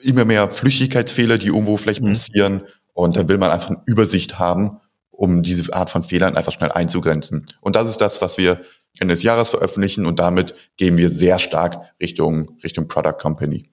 immer 0.00 0.24
mehr 0.24 0.50
Flüchtigkeitsfehler, 0.50 1.38
die 1.38 1.48
irgendwo 1.48 1.76
vielleicht 1.76 2.02
mhm. 2.02 2.08
passieren. 2.08 2.62
Und 2.92 3.16
da 3.16 3.28
will 3.28 3.38
man 3.38 3.50
einfach 3.50 3.70
eine 3.70 3.82
Übersicht 3.86 4.38
haben, 4.38 4.80
um 5.16 5.42
diese 5.42 5.72
Art 5.74 5.90
von 5.90 6.02
Fehlern 6.02 6.36
einfach 6.36 6.52
schnell 6.52 6.72
einzugrenzen. 6.72 7.44
Und 7.60 7.76
das 7.76 7.88
ist 7.88 8.00
das, 8.00 8.20
was 8.22 8.38
wir 8.38 8.60
Ende 8.98 9.14
des 9.14 9.22
Jahres 9.22 9.50
veröffentlichen 9.50 10.06
und 10.06 10.18
damit 10.18 10.54
gehen 10.76 10.96
wir 10.96 11.10
sehr 11.10 11.38
stark 11.38 11.78
Richtung, 12.00 12.56
Richtung 12.62 12.88
Product 12.88 13.18
Company. 13.18 13.70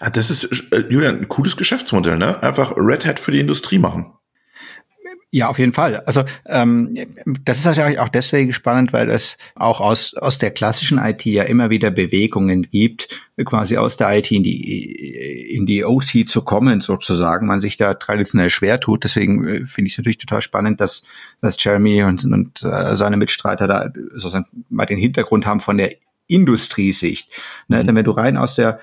Ah, 0.00 0.10
das 0.10 0.30
ist, 0.30 0.44
äh, 0.72 0.84
Julian, 0.88 1.18
ein 1.18 1.28
cooles 1.28 1.56
Geschäftsmodell, 1.56 2.18
ne? 2.18 2.42
Einfach 2.42 2.74
Red 2.76 3.06
Hat 3.06 3.20
für 3.20 3.30
die 3.30 3.40
Industrie 3.40 3.78
machen 3.78 4.12
Ja, 5.32 5.48
auf 5.48 5.58
jeden 5.58 5.72
Fall. 5.72 5.96
Also 6.06 6.24
ähm, 6.46 6.96
das 7.44 7.58
ist 7.58 7.64
natürlich 7.64 7.98
auch 7.98 8.08
deswegen 8.08 8.52
spannend, 8.52 8.92
weil 8.92 9.10
es 9.10 9.36
auch 9.56 9.80
aus, 9.80 10.14
aus 10.14 10.38
der 10.38 10.52
klassischen 10.52 10.98
IT 10.98 11.24
ja 11.24 11.42
immer 11.42 11.68
wieder 11.68 11.90
Bewegungen 11.90 12.62
gibt, 12.62 13.08
quasi 13.44 13.76
aus 13.76 13.96
der 13.96 14.16
IT 14.16 14.30
in 14.30 14.44
die, 14.44 15.52
in 15.52 15.66
die 15.66 15.84
OT 15.84 16.28
zu 16.28 16.42
kommen, 16.42 16.80
sozusagen, 16.80 17.48
man 17.48 17.60
sich 17.60 17.76
da 17.76 17.94
traditionell 17.94 18.50
schwer 18.50 18.78
tut. 18.78 19.02
Deswegen 19.02 19.46
äh, 19.46 19.66
finde 19.66 19.88
ich 19.88 19.94
es 19.94 19.98
natürlich 19.98 20.18
total 20.18 20.42
spannend, 20.42 20.80
dass, 20.80 21.02
dass 21.40 21.62
Jeremy 21.62 22.04
und, 22.04 22.24
und 22.24 22.62
äh, 22.62 22.94
seine 22.94 23.16
Mitstreiter 23.16 23.66
da 23.66 23.90
sozusagen 24.14 24.64
mal 24.70 24.86
den 24.86 24.98
Hintergrund 24.98 25.44
haben 25.44 25.60
von 25.60 25.76
der 25.76 25.96
Industriesicht. 26.28 27.30
Ne? 27.66 27.82
Mhm. 27.82 27.86
Denn 27.88 27.96
wenn 27.96 28.04
du 28.04 28.12
rein 28.12 28.36
aus 28.36 28.54
der 28.54 28.80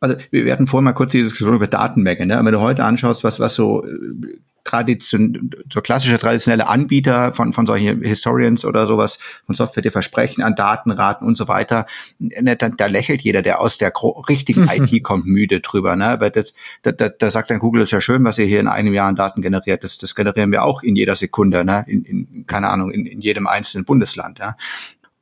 also 0.00 0.16
wir 0.30 0.52
hatten 0.52 0.66
vorhin 0.66 0.84
mal 0.84 0.92
kurz 0.92 1.12
die 1.12 1.22
Diskussion 1.22 1.54
über 1.54 1.66
Datenmenge. 1.66 2.26
Ne? 2.26 2.40
Wenn 2.42 2.52
du 2.52 2.60
heute 2.60 2.84
anschaust, 2.84 3.24
was, 3.24 3.40
was 3.40 3.54
so 3.54 3.84
äh, 3.86 4.38
tradition, 4.66 5.50
so 5.72 5.80
klassische 5.80 6.18
traditionelle 6.18 6.68
Anbieter 6.68 7.32
von, 7.32 7.52
von 7.52 7.66
solchen 7.66 8.02
Historians 8.02 8.64
oder 8.64 8.86
sowas 8.86 9.18
von 9.46 9.54
Software 9.54 9.82
dir 9.82 9.92
versprechen 9.92 10.42
an 10.42 10.56
Datenraten 10.56 11.26
und 11.26 11.36
so 11.36 11.48
weiter, 11.48 11.86
ne, 12.18 12.56
da, 12.56 12.68
da 12.68 12.86
lächelt 12.86 13.22
jeder, 13.22 13.42
der 13.42 13.60
aus 13.60 13.78
der 13.78 13.92
richtigen 14.28 14.68
IT 14.68 15.02
kommt, 15.04 15.24
müde 15.26 15.60
drüber. 15.60 15.94
Ne? 15.96 16.06
Aber 16.06 16.30
das, 16.30 16.52
da, 16.82 16.92
da, 16.92 17.08
da 17.08 17.30
sagt 17.30 17.50
dann 17.50 17.60
Google, 17.60 17.82
ist 17.82 17.92
ja 17.92 18.00
schön, 18.00 18.24
was 18.24 18.38
ihr 18.38 18.46
hier 18.46 18.60
in 18.60 18.68
einem 18.68 18.92
Jahr 18.92 19.08
an 19.08 19.16
Daten 19.16 19.40
generiert. 19.40 19.84
Das, 19.84 19.98
das 19.98 20.14
generieren 20.14 20.50
wir 20.50 20.64
auch 20.64 20.82
in 20.82 20.96
jeder 20.96 21.14
Sekunde, 21.14 21.64
ne? 21.64 21.84
in, 21.86 22.04
in 22.04 22.44
keine 22.46 22.68
Ahnung, 22.68 22.90
in, 22.90 23.06
in 23.06 23.20
jedem 23.20 23.46
einzelnen 23.46 23.84
Bundesland. 23.84 24.40
Ja? 24.40 24.56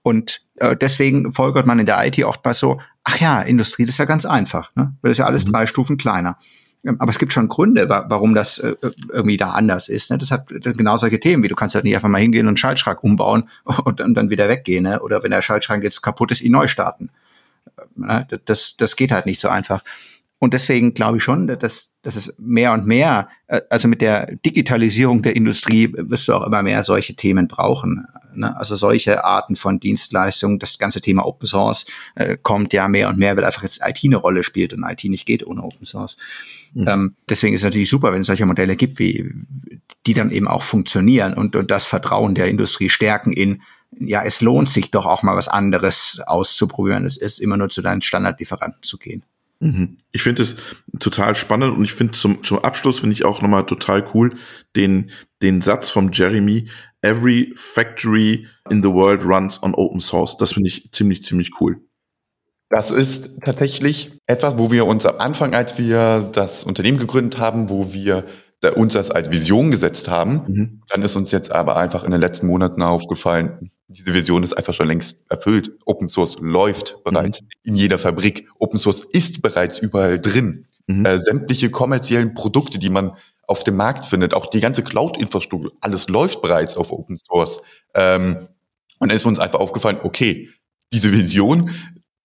Und 0.04 0.42
äh, 0.56 0.76
deswegen 0.76 1.32
folgert 1.32 1.64
man 1.64 1.78
in 1.78 1.86
der 1.86 2.06
IT 2.06 2.22
oftmals 2.24 2.58
so, 2.58 2.78
ach 3.04 3.18
ja, 3.20 3.40
Industrie, 3.40 3.86
das 3.86 3.94
ist 3.94 3.98
ja 3.98 4.04
ganz 4.04 4.26
einfach, 4.26 4.70
ne? 4.76 4.94
weil 5.00 5.08
das 5.08 5.14
ist 5.16 5.20
ja 5.20 5.26
alles 5.26 5.46
mhm. 5.46 5.52
drei 5.52 5.66
Stufen 5.66 5.96
kleiner. 5.96 6.36
Ähm, 6.84 6.96
aber 6.98 7.08
es 7.08 7.18
gibt 7.18 7.32
schon 7.32 7.48
Gründe, 7.48 7.88
warum 7.88 8.34
das 8.34 8.58
äh, 8.58 8.74
irgendwie 9.10 9.38
da 9.38 9.52
anders 9.52 9.88
ist. 9.88 10.10
Ne? 10.10 10.18
Das 10.18 10.30
hat 10.30 10.46
genau 10.46 10.98
solche 10.98 11.20
Themen, 11.20 11.42
wie 11.42 11.48
du 11.48 11.54
kannst 11.54 11.74
halt 11.74 11.84
nicht 11.84 11.94
einfach 11.94 12.10
mal 12.10 12.20
hingehen 12.20 12.42
und 12.42 12.50
einen 12.50 12.56
Schaltschrank 12.58 13.02
umbauen 13.02 13.48
und 13.84 13.98
dann 13.98 14.28
wieder 14.28 14.46
weggehen. 14.50 14.84
Ne? 14.84 15.00
Oder 15.00 15.22
wenn 15.22 15.30
der 15.30 15.40
Schaltschrank 15.40 15.82
jetzt 15.82 16.02
kaputt 16.02 16.30
ist, 16.30 16.42
ihn 16.42 16.52
neu 16.52 16.68
starten. 16.68 17.08
Ne? 17.96 18.26
Das, 18.44 18.76
das 18.76 18.96
geht 18.96 19.10
halt 19.10 19.24
nicht 19.24 19.40
so 19.40 19.48
einfach. 19.48 19.82
Und 20.38 20.52
deswegen 20.52 20.92
glaube 20.92 21.16
ich 21.16 21.24
schon, 21.24 21.46
dass, 21.46 21.94
dass 22.02 22.16
es 22.16 22.34
mehr 22.38 22.74
und 22.74 22.86
mehr, 22.86 23.28
äh, 23.46 23.62
also 23.70 23.88
mit 23.88 24.02
der 24.02 24.36
Digitalisierung 24.44 25.22
der 25.22 25.34
Industrie 25.34 25.90
wirst 25.96 26.28
du 26.28 26.34
auch 26.34 26.46
immer 26.46 26.62
mehr 26.62 26.82
solche 26.82 27.16
Themen 27.16 27.48
brauchen. 27.48 28.06
Ne? 28.36 28.56
Also 28.56 28.76
solche 28.76 29.24
Arten 29.24 29.56
von 29.56 29.80
Dienstleistungen, 29.80 30.58
das 30.58 30.78
ganze 30.78 31.00
Thema 31.00 31.26
Open 31.26 31.46
Source 31.46 31.86
äh, 32.14 32.36
kommt 32.40 32.72
ja 32.72 32.88
mehr 32.88 33.08
und 33.08 33.18
mehr, 33.18 33.36
weil 33.36 33.44
einfach 33.44 33.62
jetzt 33.62 33.80
IT 33.84 34.00
eine 34.04 34.16
Rolle 34.16 34.44
spielt 34.44 34.72
und 34.72 34.84
IT 34.84 35.04
nicht 35.04 35.26
geht 35.26 35.46
ohne 35.46 35.62
Open 35.62 35.86
Source. 35.86 36.16
Mhm. 36.74 36.88
Ähm, 36.88 37.16
deswegen 37.28 37.54
ist 37.54 37.60
es 37.60 37.66
natürlich 37.66 37.90
super, 37.90 38.12
wenn 38.12 38.20
es 38.20 38.26
solche 38.26 38.46
Modelle 38.46 38.76
gibt, 38.76 38.98
wie 38.98 39.30
die 40.06 40.14
dann 40.14 40.30
eben 40.30 40.48
auch 40.48 40.62
funktionieren 40.62 41.34
und, 41.34 41.56
und 41.56 41.70
das 41.70 41.84
Vertrauen 41.84 42.34
der 42.34 42.48
Industrie 42.48 42.90
stärken 42.90 43.32
in 43.32 43.62
ja, 44.00 44.24
es 44.24 44.40
lohnt 44.40 44.68
sich 44.68 44.90
doch 44.90 45.06
auch 45.06 45.22
mal 45.22 45.36
was 45.36 45.46
anderes 45.46 46.20
auszuprobieren. 46.26 47.06
Es 47.06 47.16
ist 47.16 47.40
immer 47.40 47.56
nur 47.56 47.68
zu 47.68 47.80
deinen 47.80 48.02
Standardlieferanten 48.02 48.82
zu 48.82 48.98
gehen. 48.98 49.22
Mhm. 49.60 49.96
Ich 50.12 50.22
finde 50.22 50.42
es 50.42 50.56
total 50.98 51.34
spannend 51.36 51.76
und 51.76 51.84
ich 51.84 51.92
finde 51.94 52.12
zum, 52.12 52.42
zum 52.42 52.58
Abschluss 52.58 53.00
finde 53.00 53.14
ich 53.14 53.24
auch 53.24 53.40
nochmal 53.40 53.66
total 53.66 54.04
cool 54.12 54.36
den, 54.76 55.10
den 55.42 55.62
Satz 55.62 55.90
vom 55.90 56.10
Jeremy, 56.12 56.68
every 57.04 57.52
factory 57.54 58.46
in 58.70 58.82
the 58.82 58.92
world 58.92 59.24
runs 59.24 59.62
on 59.62 59.74
open 59.74 60.00
source. 60.00 60.36
Das 60.36 60.52
finde 60.52 60.68
ich 60.68 60.90
ziemlich, 60.92 61.22
ziemlich 61.22 61.60
cool. 61.60 61.80
Das 62.70 62.90
ist 62.90 63.30
tatsächlich 63.44 64.18
etwas, 64.26 64.58
wo 64.58 64.70
wir 64.72 64.86
uns 64.86 65.06
am 65.06 65.18
Anfang, 65.18 65.54
als 65.54 65.78
wir 65.78 66.28
das 66.32 66.64
Unternehmen 66.64 66.98
gegründet 66.98 67.38
haben, 67.38 67.68
wo 67.68 67.92
wir 67.92 68.24
uns 68.76 68.94
das 68.94 69.10
als 69.10 69.30
Vision 69.30 69.70
gesetzt 69.70 70.08
haben, 70.08 70.42
mhm. 70.46 70.82
dann 70.88 71.02
ist 71.02 71.16
uns 71.16 71.30
jetzt 71.30 71.52
aber 71.52 71.76
einfach 71.76 72.02
in 72.04 72.10
den 72.10 72.20
letzten 72.20 72.46
Monaten 72.46 72.80
aufgefallen, 72.80 73.70
diese 73.88 74.14
Vision 74.14 74.42
ist 74.42 74.54
einfach 74.54 74.74
schon 74.74 74.88
längst 74.88 75.24
erfüllt. 75.30 75.72
Open 75.84 76.08
Source 76.08 76.36
läuft 76.40 76.96
bereits 77.04 77.42
mhm. 77.42 77.48
in 77.64 77.76
jeder 77.76 77.98
Fabrik. 77.98 78.48
Open 78.58 78.78
Source 78.78 79.04
ist 79.04 79.42
bereits 79.42 79.78
überall 79.78 80.18
drin. 80.18 80.66
Mhm. 80.86 81.04
Äh, 81.04 81.20
sämtliche 81.20 81.70
kommerziellen 81.70 82.34
Produkte, 82.34 82.78
die 82.78 82.90
man 82.90 83.16
auf 83.46 83.64
dem 83.64 83.76
Markt 83.76 84.06
findet, 84.06 84.34
auch 84.34 84.46
die 84.46 84.60
ganze 84.60 84.82
Cloud-Infrastruktur, 84.82 85.72
alles 85.80 86.08
läuft 86.08 86.42
bereits 86.42 86.76
auf 86.76 86.92
Open 86.92 87.18
Source. 87.18 87.62
Ähm, 87.94 88.48
und 88.98 89.08
dann 89.08 89.16
ist 89.16 89.26
uns 89.26 89.38
einfach 89.38 89.60
aufgefallen, 89.60 89.98
okay, 90.02 90.50
diese 90.92 91.12
Vision, 91.12 91.70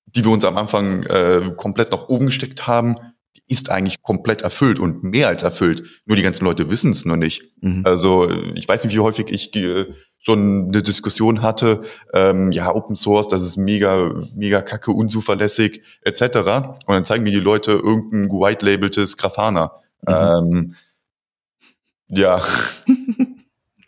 die 0.06 0.24
wir 0.24 0.32
uns 0.32 0.46
am 0.46 0.58
Anfang 0.58 1.04
äh, 1.04 1.54
komplett 1.56 1.92
nach 1.92 2.08
oben 2.08 2.28
gesteckt 2.28 2.68
haben, 2.68 2.96
die 3.36 3.42
ist 3.48 3.70
eigentlich 3.70 4.02
komplett 4.02 4.42
erfüllt 4.42 4.80
und 4.80 5.04
mehr 5.04 5.28
als 5.28 5.44
erfüllt. 5.44 5.84
Nur 6.06 6.16
die 6.16 6.24
ganzen 6.24 6.46
Leute 6.46 6.70
wissen 6.70 6.92
es 6.92 7.06
noch 7.06 7.16
nicht. 7.16 7.44
Mhm. 7.62 7.84
Also 7.86 8.30
ich 8.56 8.68
weiß 8.68 8.84
nicht, 8.84 8.94
wie 8.94 9.00
häufig 9.00 9.30
ich 9.30 9.56
äh, 9.56 9.86
schon 10.20 10.68
eine 10.68 10.84
Diskussion 10.84 11.42
hatte, 11.42 11.82
ähm, 12.14 12.52
ja, 12.52 12.74
Open 12.74 12.96
Source, 12.96 13.28
das 13.28 13.44
ist 13.44 13.58
mega, 13.58 14.26
mega 14.36 14.62
kacke, 14.62 14.92
unzuverlässig, 14.92 15.82
etc. 16.02 16.22
Und 16.86 16.90
dann 16.90 17.06
zeigen 17.06 17.24
mir 17.24 17.32
die 17.32 17.40
Leute 17.40 17.72
irgendein 17.72 18.30
white-labeltes 18.30 19.18
Grafana. 19.18 19.72
Mhm. 20.08 20.14
Ähm, 20.14 20.76
ja. 22.10 22.42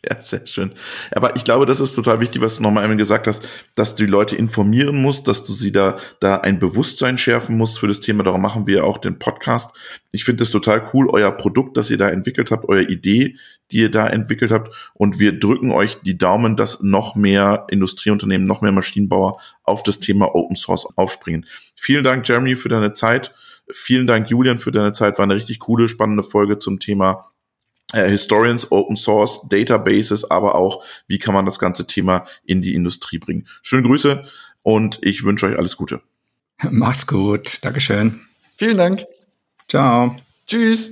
Ja, 0.04 0.20
sehr 0.20 0.48
schön. 0.48 0.72
Aber 1.12 1.36
ich 1.36 1.44
glaube, 1.44 1.68
das 1.68 1.80
ist 1.80 1.94
total 1.94 2.20
wichtig, 2.20 2.42
was 2.42 2.58
du 2.58 2.64
nochmal 2.64 2.84
einmal 2.84 2.98
gesagt 2.98 3.28
hast, 3.28 3.48
dass 3.76 3.94
du 3.94 4.06
die 4.06 4.12
Leute 4.12 4.36
informieren 4.36 5.00
musst, 5.00 5.28
dass 5.28 5.44
du 5.44 5.54
sie 5.54 5.72
da, 5.72 5.96
da 6.20 6.38
ein 6.38 6.58
Bewusstsein 6.58 7.20
schärfen 7.20 7.56
musst 7.56 7.78
für 7.78 7.88
das 7.88 8.00
Thema. 8.00 8.24
Darum 8.24 8.42
machen 8.42 8.66
wir 8.66 8.84
auch 8.84 8.98
den 8.98 9.20
Podcast. 9.20 9.76
Ich 10.12 10.24
finde 10.24 10.44
es 10.44 10.50
total 10.50 10.90
cool, 10.92 11.08
euer 11.12 11.32
Produkt, 11.32 11.78
das 11.78 11.92
ihr 11.92 12.00
da 12.00 12.10
entwickelt 12.10 12.50
habt, 12.50 12.68
eure 12.68 12.82
Idee, 12.82 13.36
die 13.72 13.78
ihr 13.78 13.92
da 13.92 14.08
entwickelt 14.08 14.50
habt. 14.50 14.92
Und 14.96 15.20
wir 15.20 15.38
drücken 15.38 15.72
euch 15.72 16.00
die 16.02 16.18
Daumen, 16.18 16.56
dass 16.56 16.82
noch 16.82 17.16
mehr 17.16 17.68
Industrieunternehmen, 17.70 18.48
noch 18.48 18.62
mehr 18.62 18.72
Maschinenbauer 18.72 19.40
auf 19.64 19.84
das 19.84 20.00
Thema 20.00 20.34
Open 20.34 20.56
Source 20.56 20.88
aufspringen. 20.96 21.46
Vielen 21.76 22.04
Dank, 22.04 22.28
Jeremy, 22.28 22.56
für 22.56 22.70
deine 22.70 22.94
Zeit. 22.94 23.36
Vielen 23.70 24.08
Dank, 24.08 24.32
Julian, 24.32 24.58
für 24.58 24.72
deine 24.72 24.94
Zeit. 24.94 25.20
War 25.20 25.24
eine 25.26 25.36
richtig 25.36 25.60
coole, 25.60 25.88
spannende 25.90 26.24
Folge 26.24 26.58
zum 26.58 26.80
Thema 26.80 27.31
äh, 27.94 28.10
Historians, 28.10 28.72
Open 28.72 28.98
Source, 28.98 29.42
Databases, 29.50 30.30
aber 30.30 30.56
auch, 30.56 30.84
wie 31.08 31.20
kann 31.20 31.34
man 31.34 31.46
das 31.46 31.60
ganze 31.60 31.88
Thema 31.88 32.26
in 32.46 32.62
die 32.62 32.74
Industrie 32.74 33.20
bringen. 33.20 33.48
Schöne 33.62 33.84
Grüße 33.84 34.26
und 34.64 35.00
ich 35.02 35.24
wünsche 35.24 35.48
euch 35.48 35.58
alles 35.58 35.78
Gute. 35.78 36.02
Macht's 36.70 37.08
gut. 37.08 37.60
Dankeschön. 37.62 38.22
Vielen 38.58 38.78
Dank. 38.78 39.06
Ciao. 39.68 40.16
Tschüss. 40.48 40.92